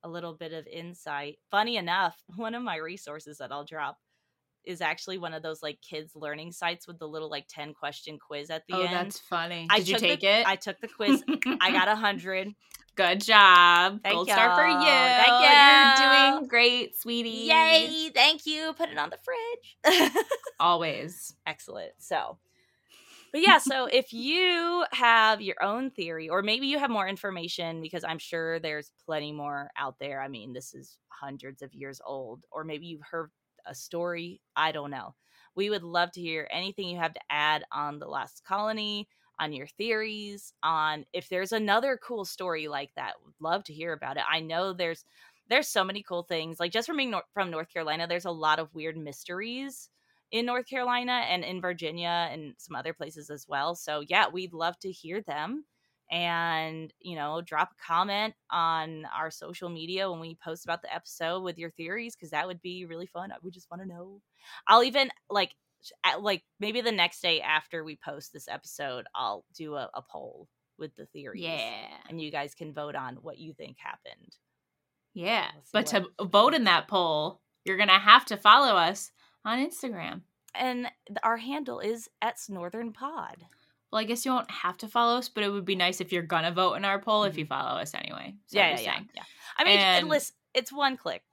a 0.03 0.09
little 0.09 0.33
bit 0.33 0.53
of 0.53 0.67
insight. 0.67 1.37
Funny 1.49 1.77
enough, 1.77 2.21
one 2.35 2.55
of 2.55 2.63
my 2.63 2.77
resources 2.77 3.37
that 3.39 3.51
I'll 3.51 3.65
drop 3.65 3.97
is 4.65 4.81
actually 4.81 5.17
one 5.17 5.33
of 5.33 5.41
those 5.41 5.63
like 5.63 5.79
kids 5.81 6.11
learning 6.13 6.51
sites 6.51 6.87
with 6.87 6.99
the 6.99 7.07
little 7.07 7.29
like 7.29 7.45
10 7.49 7.73
question 7.73 8.19
quiz 8.19 8.49
at 8.49 8.63
the 8.67 8.75
end. 8.75 8.83
oh, 8.83 8.85
end. 8.85 8.95
that's 8.95 9.19
funny. 9.19 9.65
I 9.69 9.79
Did 9.79 9.87
you 9.87 9.93
took 9.95 10.01
take 10.01 10.19
the, 10.19 10.39
it? 10.39 10.47
I 10.47 10.55
took 10.57 10.79
the 10.81 10.89
quiz. 10.89 11.23
I 11.61 11.71
got 11.71 11.87
a 11.87 11.95
hundred. 11.95 12.49
Good 12.97 13.21
job. 13.21 13.99
Thank 14.01 14.15
Gold 14.15 14.27
star 14.27 14.55
for 14.55 14.67
you. 14.67 14.79
Thank 14.79 15.27
you. 15.43 16.03
You're 16.03 16.31
doing 16.33 16.47
great, 16.47 16.97
sweetie. 16.97 17.45
Yay! 17.45 18.09
Thank 18.11 18.47
you. 18.47 18.73
Put 18.73 18.89
it 18.89 18.97
on 18.97 19.11
the 19.11 19.19
fridge. 19.23 20.13
Always. 20.59 21.35
Excellent. 21.45 21.91
So, 21.99 22.39
but 23.31 23.41
yeah, 23.41 23.57
so 23.57 23.85
if 23.85 24.13
you 24.13 24.85
have 24.91 25.41
your 25.41 25.61
own 25.61 25.91
theory, 25.91 26.29
or 26.29 26.41
maybe 26.41 26.67
you 26.67 26.79
have 26.79 26.89
more 26.89 27.07
information, 27.07 27.81
because 27.81 28.03
I'm 28.03 28.19
sure 28.19 28.59
there's 28.59 28.91
plenty 29.05 29.31
more 29.31 29.69
out 29.77 29.95
there. 29.99 30.21
I 30.21 30.27
mean, 30.27 30.53
this 30.53 30.73
is 30.73 30.97
hundreds 31.09 31.61
of 31.61 31.73
years 31.73 32.01
old, 32.05 32.45
or 32.51 32.63
maybe 32.63 32.87
you've 32.87 33.01
heard 33.09 33.31
a 33.65 33.75
story. 33.75 34.41
I 34.55 34.71
don't 34.71 34.91
know. 34.91 35.15
We 35.55 35.69
would 35.69 35.83
love 35.83 36.11
to 36.13 36.21
hear 36.21 36.47
anything 36.51 36.87
you 36.89 36.97
have 36.97 37.13
to 37.13 37.21
add 37.29 37.63
on 37.71 37.99
the 37.99 38.07
last 38.07 38.43
colony, 38.45 39.07
on 39.39 39.53
your 39.53 39.67
theories, 39.67 40.53
on 40.63 41.05
if 41.13 41.29
there's 41.29 41.51
another 41.51 41.99
cool 42.01 42.25
story 42.25 42.67
like 42.67 42.91
that. 42.95 43.13
Would 43.25 43.35
love 43.39 43.63
to 43.65 43.73
hear 43.73 43.93
about 43.93 44.17
it. 44.17 44.23
I 44.29 44.39
know 44.39 44.73
there's 44.73 45.03
there's 45.49 45.67
so 45.67 45.83
many 45.83 46.03
cool 46.03 46.23
things. 46.23 46.59
Like 46.59 46.71
just 46.71 46.87
from 46.87 46.97
being 46.97 47.11
nor- 47.11 47.23
from 47.33 47.51
North 47.51 47.71
Carolina, 47.71 48.07
there's 48.07 48.25
a 48.25 48.31
lot 48.31 48.59
of 48.59 48.73
weird 48.73 48.97
mysteries 48.97 49.89
in 50.31 50.45
North 50.45 50.67
Carolina 50.67 51.23
and 51.29 51.43
in 51.43 51.61
Virginia 51.61 52.29
and 52.31 52.53
some 52.57 52.75
other 52.75 52.93
places 52.93 53.29
as 53.29 53.45
well. 53.47 53.75
So 53.75 54.03
yeah, 54.07 54.25
we'd 54.31 54.53
love 54.53 54.77
to 54.79 54.91
hear 54.91 55.21
them 55.21 55.65
and 56.09 56.93
you 57.01 57.17
know 57.17 57.41
drop 57.41 57.69
a 57.71 57.85
comment 57.85 58.33
on 58.49 59.03
our 59.13 59.29
social 59.29 59.67
media 59.67 60.09
when 60.09 60.21
we 60.21 60.35
post 60.41 60.63
about 60.63 60.81
the 60.81 60.93
episode 60.93 61.41
with 61.43 61.57
your 61.57 61.69
theories 61.71 62.15
because 62.15 62.29
that 62.29 62.47
would 62.47 62.61
be 62.61 62.85
really 62.85 63.05
fun 63.07 63.29
we 63.43 63.51
just 63.51 63.69
want 63.69 63.83
to 63.83 63.87
know 63.89 64.21
i'll 64.69 64.85
even 64.85 65.09
like 65.29 65.51
like 66.21 66.43
maybe 66.61 66.79
the 66.79 66.93
next 66.93 67.19
day 67.21 67.41
after 67.41 67.83
we 67.83 67.97
post 67.97 68.31
this 68.31 68.47
episode 68.47 69.05
i'll 69.15 69.43
do 69.53 69.75
a, 69.75 69.89
a 69.93 70.01
poll 70.01 70.47
with 70.79 70.95
the 70.95 71.05
theories 71.07 71.41
Yeah. 71.41 71.87
and 72.07 72.21
you 72.21 72.31
guys 72.31 72.55
can 72.55 72.73
vote 72.73 72.95
on 72.95 73.17
what 73.17 73.37
you 73.37 73.51
think 73.53 73.75
happened 73.77 74.37
Yeah. 75.13 75.47
But 75.73 75.87
to 75.87 76.05
vote 76.21 76.53
in 76.53 76.63
that 76.65 76.87
poll, 76.87 77.41
you're 77.65 77.75
going 77.77 77.89
to 77.89 77.95
have 77.95 78.23
to 78.25 78.37
follow 78.37 78.75
us 78.77 79.11
on 79.47 79.59
Instagram. 79.65 80.21
and 80.53 80.87
our 81.23 81.37
handle 81.37 81.79
is 81.79 82.09
at 82.21 82.35
northern 82.49 82.91
pod 82.93 83.37
Well, 83.91 84.01
I 84.01 84.03
guess 84.03 84.25
you 84.25 84.31
won't 84.31 84.51
have 84.51 84.77
to 84.79 84.87
follow 84.87 85.17
us, 85.17 85.29
but 85.29 85.43
it 85.43 85.49
would 85.49 85.65
be 85.65 85.75
nice 85.75 86.01
if 86.01 86.11
you're 86.11 86.23
to 86.27 86.51
vote 86.51 86.73
in 86.73 86.83
our 86.85 86.99
poll 86.99 87.23
if 87.23 87.37
you 87.37 87.45
mm-hmm. 87.45 87.53
follow 87.53 87.79
us 87.79 87.93
anyway. 87.93 88.35
That 88.51 88.57
yeah 88.57 88.69
yeah 88.71 88.81
yeah, 88.81 88.99
yeah 89.15 89.23
i 89.57 89.63
mean 89.63 89.79
And- 89.79 90.05
it, 90.05 90.09
listen 90.09 90.35
it's 90.53 90.71
one 90.71 90.97
click 90.97 91.23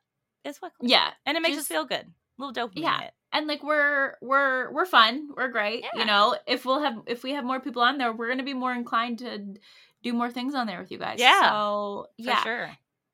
it's 0.45 0.61
one 0.63 0.71
click 0.79 0.91
Yeah. 0.91 1.11
and 1.27 1.37
it 1.37 1.41
makes 1.43 1.57
just- 1.57 1.71
us 1.71 1.75
feel 1.75 1.85
good 1.85 2.07
A 2.07 2.43
little 2.43 2.55
dopamine 2.55 2.83
Yeah. 2.83 3.01
hit. 3.01 3.13
and 3.33 3.47
like 3.47 3.63
we're 3.63 4.17
we're 4.23 4.71
we're 4.73 4.87
fun 4.87 5.29
we're 5.37 5.49
great 5.49 5.83
Yeah. 5.83 6.01
you 6.01 6.05
know 6.05 6.37
if 6.47 6.65
we'll 6.65 6.81
have 6.81 6.97
if 7.07 7.23
we 7.25 7.33
have 7.33 7.45
more 7.45 7.61
people 7.61 7.83
on 7.83 7.99
there 7.99 8.13
we're 8.13 8.29
gonna 8.29 8.43
be 8.45 8.55
more 8.55 8.73
inclined 8.73 9.19
to 9.21 9.57
do 10.03 10.13
more 10.13 10.31
things 10.31 10.55
on 10.55 10.67
there 10.67 10.81
with 10.81 10.91
you 10.93 10.99
guys 10.99 11.19
Yeah, 11.19 11.41
so 11.51 12.07
for 12.19 12.23
yeah 12.31 12.43
sure 12.43 12.71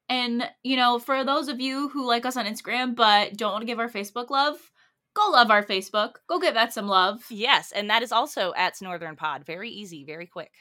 and 0.08 0.48
you 0.64 0.76
know 0.76 0.98
for 0.98 1.22
those 1.24 1.48
of 1.48 1.60
you 1.60 1.88
who 1.90 2.06
like 2.06 2.26
us 2.26 2.36
on 2.36 2.44
instagram 2.46 2.94
but 2.96 3.36
don't 3.36 3.52
want 3.52 3.62
to 3.62 3.66
give 3.66 3.78
our 3.78 3.88
facebook 3.88 4.28
love 4.30 4.69
go 5.14 5.30
love 5.30 5.50
our 5.50 5.64
facebook 5.64 6.14
go 6.28 6.38
give 6.38 6.54
that 6.54 6.72
some 6.72 6.86
love 6.86 7.22
Yes, 7.30 7.72
and 7.72 7.90
that 7.90 8.02
is 8.02 8.12
also 8.12 8.52
at 8.56 8.80
Northern 8.80 9.16
Pod. 9.16 9.44
Very 9.44 9.70
easy, 9.70 10.04
very 10.04 10.26
quick. 10.26 10.52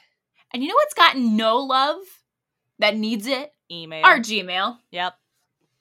and 0.52 0.62
you 0.62 0.68
know 0.68 0.74
what's 0.74 0.94
gotten 0.94 1.36
no 1.36 1.58
love 1.58 1.98
that 2.78 2.96
needs 2.96 3.26
it 3.26 3.52
Email. 3.70 4.04
our 4.04 4.18
gmail 4.18 4.78
Yep. 4.90 5.14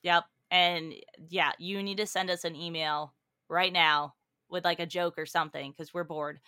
Yep. 0.04 0.24
And 0.52 0.94
yeah, 1.30 1.52
you 1.60 1.82
need 1.84 1.98
to 1.98 2.06
send 2.08 2.30
us 2.30 2.44
an 2.44 2.56
email 2.56 3.14
right 3.50 3.74
now 3.74 4.14
with 4.50 4.66
like 4.66 4.80
a 4.80 4.86
joke 4.86 5.18
or 5.18 5.26
something 5.26 5.72
because 5.72 5.94
we're 5.94 6.04
bored 6.04 6.40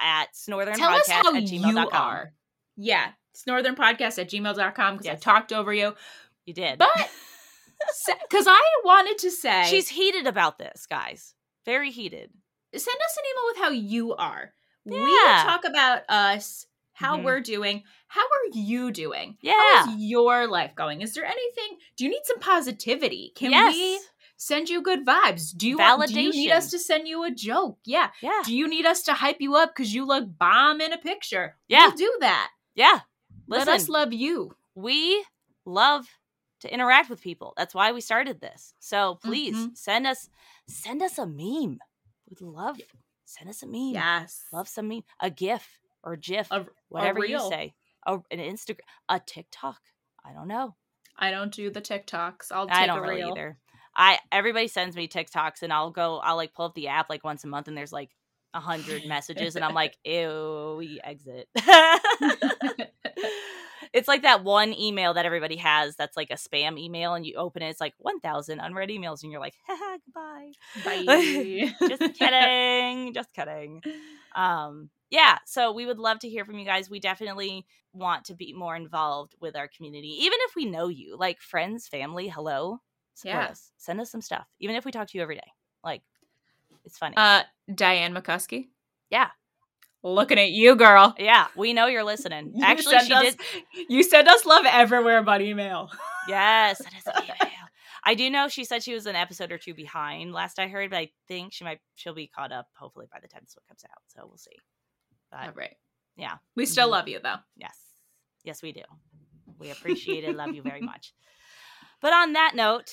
at 0.00 0.28
northern 0.48 0.74
tell 0.74 0.90
us 0.90 1.08
how 1.08 1.34
at 1.34 1.42
you 1.50 1.78
are 1.92 2.32
yeah 2.76 3.10
it's 3.32 3.46
northern 3.46 3.74
podcast 3.76 4.18
at 4.18 4.28
gmail.com 4.30 4.96
because 4.96 5.06
i 5.06 5.14
talked 5.14 5.52
over 5.52 5.72
you 5.72 5.94
You 6.44 6.54
did. 6.54 6.78
But 6.78 6.88
because 8.28 8.46
I 8.48 8.60
wanted 8.84 9.18
to 9.18 9.30
say, 9.30 9.64
she's 9.68 9.88
heated 9.88 10.26
about 10.26 10.58
this, 10.58 10.86
guys. 10.86 11.34
Very 11.64 11.90
heated. 11.90 12.30
send 12.74 12.96
us 13.04 13.16
an 13.18 13.24
email 13.30 13.44
with 13.48 13.56
how 13.58 13.70
you 13.70 14.14
are. 14.14 14.54
We 14.86 14.96
Yeah. 14.98 15.42
talk 15.44 15.64
about 15.66 16.04
us, 16.08 16.66
how 16.94 17.18
Mhm. 17.18 17.24
we're 17.24 17.40
doing. 17.40 17.84
How 18.08 18.22
are 18.22 18.48
you 18.54 18.90
doing? 18.90 19.36
Yeah. 19.42 19.52
How 19.84 19.90
is 19.90 19.96
your 19.98 20.46
life 20.46 20.74
going? 20.74 21.02
Is 21.02 21.12
there 21.12 21.26
anything? 21.26 21.78
Do 21.96 22.04
you 22.04 22.10
need 22.10 22.24
some 22.24 22.38
positivity? 22.38 23.32
Can 23.36 23.50
yes. 23.50 23.74
we 23.74 24.00
send 24.38 24.70
you 24.70 24.80
good 24.80 25.04
vibes? 25.04 25.54
Do 25.54 25.68
you 25.68 25.76
want, 25.76 26.08
do 26.08 26.20
you 26.20 26.30
need 26.30 26.50
us 26.50 26.70
to 26.70 26.78
send 26.78 27.06
you 27.06 27.24
a 27.24 27.30
joke? 27.30 27.78
Yeah. 27.84 28.10
Yeah. 28.22 28.40
Do 28.44 28.54
you 28.56 28.66
need 28.66 28.86
us 28.86 29.02
to 29.02 29.12
hype 29.12 29.40
you 29.40 29.54
up 29.54 29.70
because 29.76 29.94
you 29.94 30.06
look 30.06 30.24
bomb 30.38 30.80
in 30.80 30.92
a 30.94 30.98
picture? 30.98 31.58
Yeah. 31.68 31.88
We'll 31.88 31.96
do 31.96 32.16
that. 32.20 32.50
Yeah. 32.74 33.00
Let 33.46 33.68
us 33.68 33.88
love 33.90 34.12
you. 34.14 34.56
we 34.74 35.22
love 35.66 36.06
to 36.62 36.72
interact 36.72 37.08
with 37.10 37.20
people. 37.20 37.52
That's 37.56 37.74
why 37.74 37.92
we 37.92 38.00
started 38.00 38.40
this. 38.40 38.74
So 38.80 39.16
please 39.22 39.54
Mhm. 39.56 39.76
send 39.76 40.06
us 40.06 40.28
send 40.66 41.02
us 41.02 41.18
a 41.18 41.26
meme. 41.26 41.78
We'd 42.28 42.40
love 42.40 42.80
send 43.24 43.48
us 43.50 43.62
a 43.62 43.66
meme. 43.66 43.92
Yes. 43.94 44.46
Love 44.52 44.68
some 44.68 44.88
meme, 44.88 45.04
a 45.20 45.30
GIF 45.30 45.78
or 46.02 46.16
GIF, 46.16 46.50
A- 46.50 46.66
whatever 46.88 47.24
you 47.24 47.38
say. 47.48 47.74
A, 48.06 48.14
an 48.30 48.38
Instagram, 48.38 48.80
a 49.08 49.20
TikTok. 49.20 49.80
I 50.24 50.32
don't 50.32 50.48
know. 50.48 50.74
I 51.16 51.30
don't 51.30 51.52
do 51.52 51.70
the 51.70 51.80
TikToks. 51.82 52.50
I'll 52.50 52.66
take 52.66 52.76
I 52.76 52.86
don't 52.86 52.98
a 52.98 53.02
really 53.02 53.16
reel. 53.16 53.30
either. 53.32 53.58
I 53.94 54.18
everybody 54.32 54.68
sends 54.68 54.96
me 54.96 55.06
TikToks 55.08 55.62
and 55.62 55.72
I'll 55.72 55.90
go. 55.90 56.18
I'll 56.18 56.36
like 56.36 56.54
pull 56.54 56.64
up 56.66 56.74
the 56.74 56.88
app 56.88 57.08
like 57.10 57.22
once 57.24 57.44
a 57.44 57.46
month 57.48 57.68
and 57.68 57.76
there's 57.76 57.92
like 57.92 58.10
a 58.54 58.60
hundred 58.60 59.04
messages 59.06 59.54
and 59.56 59.64
I'm 59.64 59.74
like, 59.74 59.96
ew, 60.04 60.76
we 60.78 61.00
exit. 61.02 61.48
it's 63.92 64.08
like 64.08 64.22
that 64.22 64.42
one 64.44 64.72
email 64.78 65.14
that 65.14 65.26
everybody 65.26 65.56
has 65.56 65.96
that's 65.96 66.16
like 66.16 66.30
a 66.30 66.34
spam 66.34 66.78
email 66.78 67.14
and 67.14 67.26
you 67.26 67.34
open 67.36 67.62
it, 67.62 67.68
it's 67.68 67.80
like 67.80 67.94
one 67.98 68.20
thousand 68.20 68.60
unread 68.60 68.88
emails 68.88 69.22
and 69.22 69.30
you're 69.32 69.40
like, 69.40 69.54
haha, 69.66 69.98
goodbye. 70.04 70.52
Bye. 71.06 71.72
just 71.88 72.14
kidding 72.14 73.12
just 73.14 73.32
kidding 73.34 73.82
um 74.34 74.88
yeah 75.10 75.38
so 75.44 75.72
we 75.72 75.84
would 75.86 75.98
love 75.98 76.18
to 76.20 76.28
hear 76.28 76.44
from 76.44 76.58
you 76.58 76.64
guys 76.64 76.88
we 76.88 76.98
definitely 77.00 77.66
want 77.92 78.24
to 78.24 78.34
be 78.34 78.52
more 78.54 78.74
involved 78.74 79.34
with 79.40 79.54
our 79.56 79.68
community 79.76 80.08
even 80.22 80.38
if 80.42 80.54
we 80.56 80.64
know 80.64 80.88
you 80.88 81.16
like 81.18 81.40
friends 81.40 81.86
family 81.88 82.28
hello 82.28 82.78
support 83.14 83.42
Yeah. 83.44 83.50
us 83.50 83.72
send 83.76 84.00
us 84.00 84.10
some 84.10 84.22
stuff 84.22 84.46
even 84.60 84.76
if 84.76 84.84
we 84.86 84.92
talk 84.92 85.08
to 85.08 85.18
you 85.18 85.22
every 85.22 85.34
day 85.36 85.50
like 85.84 86.02
it's 86.84 86.96
funny 86.96 87.14
Uh, 87.16 87.42
Diane 87.74 88.14
McCuskey. 88.14 88.68
Yeah. 89.10 89.28
Looking 90.04 90.38
at 90.38 90.50
you, 90.50 90.74
girl. 90.74 91.14
yeah 91.18 91.46
we 91.56 91.72
know 91.72 91.86
you're 91.86 92.04
listening 92.04 92.52
You 92.54 92.64
actually 92.64 92.98
she 93.00 93.12
us- 93.12 93.34
did 93.36 93.40
You 93.88 94.02
send 94.02 94.28
us 94.28 94.44
love 94.44 94.64
everywhere 94.66 95.22
but 95.22 95.40
email. 95.42 95.90
yes 96.28 96.78
that 96.84 96.92
is 96.94 97.24
email 97.24 97.48
i 98.04 98.14
do 98.14 98.28
know 98.30 98.48
she 98.48 98.64
said 98.64 98.82
she 98.82 98.94
was 98.94 99.06
an 99.06 99.14
episode 99.16 99.52
or 99.52 99.58
two 99.58 99.74
behind 99.74 100.32
last 100.32 100.58
i 100.58 100.66
heard 100.66 100.90
but 100.90 100.96
i 100.98 101.10
think 101.28 101.52
she 101.52 101.62
might 101.64 101.78
she'll 101.94 102.14
be 102.14 102.26
caught 102.26 102.50
up 102.52 102.66
hopefully 102.76 103.06
by 103.12 103.18
the 103.20 103.28
time 103.28 103.42
this 103.44 103.56
one 103.56 103.64
comes 103.68 103.84
out 103.90 103.98
so 104.08 104.26
we'll 104.26 104.36
see 104.38 104.56
but 105.30 105.46
All 105.46 105.52
right. 105.54 105.76
yeah 106.16 106.34
We 106.56 106.66
still 106.66 106.88
Mhm. 106.88 106.92
love 106.92 107.08
you 107.08 107.20
though. 107.22 107.36
Yes. 107.56 107.78
Yes, 108.44 108.60
we 108.62 108.72
do. 108.72 108.82
We 109.58 109.70
appreciate 109.70 110.24
it. 110.24 110.34
Love 110.36 110.52
you 110.52 110.62
very 110.62 110.80
much. 110.80 111.14
But 112.00 112.12
on 112.12 112.32
that 112.32 112.54
note, 112.56 112.90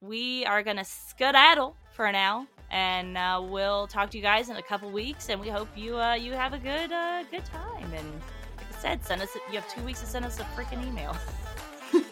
we 0.00 0.44
are 0.44 0.62
going 0.64 0.76
to 0.78 0.84
skedaddle 0.84 1.76
for 1.94 2.10
now. 2.12 2.46
And 2.70 3.16
uh, 3.16 3.40
we'll 3.48 3.86
talk 3.86 4.10
to 4.10 4.18
you 4.18 4.22
guys 4.22 4.50
in 4.50 4.56
a 4.56 4.62
couple 4.62 4.90
weeks. 4.90 5.28
And 5.28 5.40
we 5.40 5.48
hope 5.48 5.68
you 5.76 5.96
uh, 5.96 6.14
you 6.14 6.32
have 6.32 6.52
a 6.52 6.58
good 6.58 6.92
uh, 6.92 7.22
good 7.30 7.44
time. 7.44 7.92
And 7.94 8.12
like 8.56 8.66
I 8.76 8.80
said, 8.80 9.04
send 9.04 9.22
us. 9.22 9.30
You 9.48 9.54
have 9.54 9.68
two 9.72 9.82
weeks 9.82 10.00
to 10.00 10.06
send 10.06 10.24
us 10.24 10.40
a 10.40 10.44
freaking 10.56 10.86
email. 10.86 11.16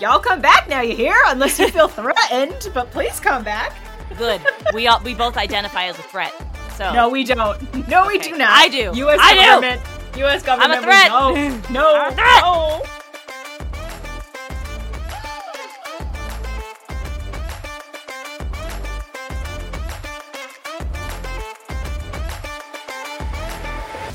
Y'all 0.00 0.18
come 0.18 0.40
back 0.40 0.68
now, 0.68 0.80
you 0.80 0.96
hear? 0.96 1.14
Unless 1.26 1.60
you 1.60 1.68
feel 1.68 1.86
threatened, 1.86 2.70
but 2.74 2.90
please 2.90 3.20
come 3.20 3.44
back. 3.44 3.72
Good. 4.18 4.40
We 4.74 4.88
all 4.88 5.00
we 5.04 5.14
both 5.14 5.36
identify 5.36 5.84
as 5.84 5.98
a 5.98 6.02
threat. 6.02 6.34
So 6.76 6.92
No, 6.92 7.08
we 7.08 7.22
don't. 7.24 7.88
No, 7.88 8.06
we 8.06 8.18
do 8.18 8.36
not. 8.36 8.50
I 8.50 8.68
do. 8.68 8.90
U.S. 8.94 9.18
I 9.22 9.34
do. 9.34 9.40
government. 9.40 9.82
U.S. 10.16 10.42
government. 10.42 10.80
we 10.80 10.84
threat. 10.84 11.08
don't. 11.08 11.70
No. 11.70 11.94
I'm 11.94 12.12
a 12.12 12.14
threat. 12.14 12.40
No. 12.42 12.82
No. 12.82 12.95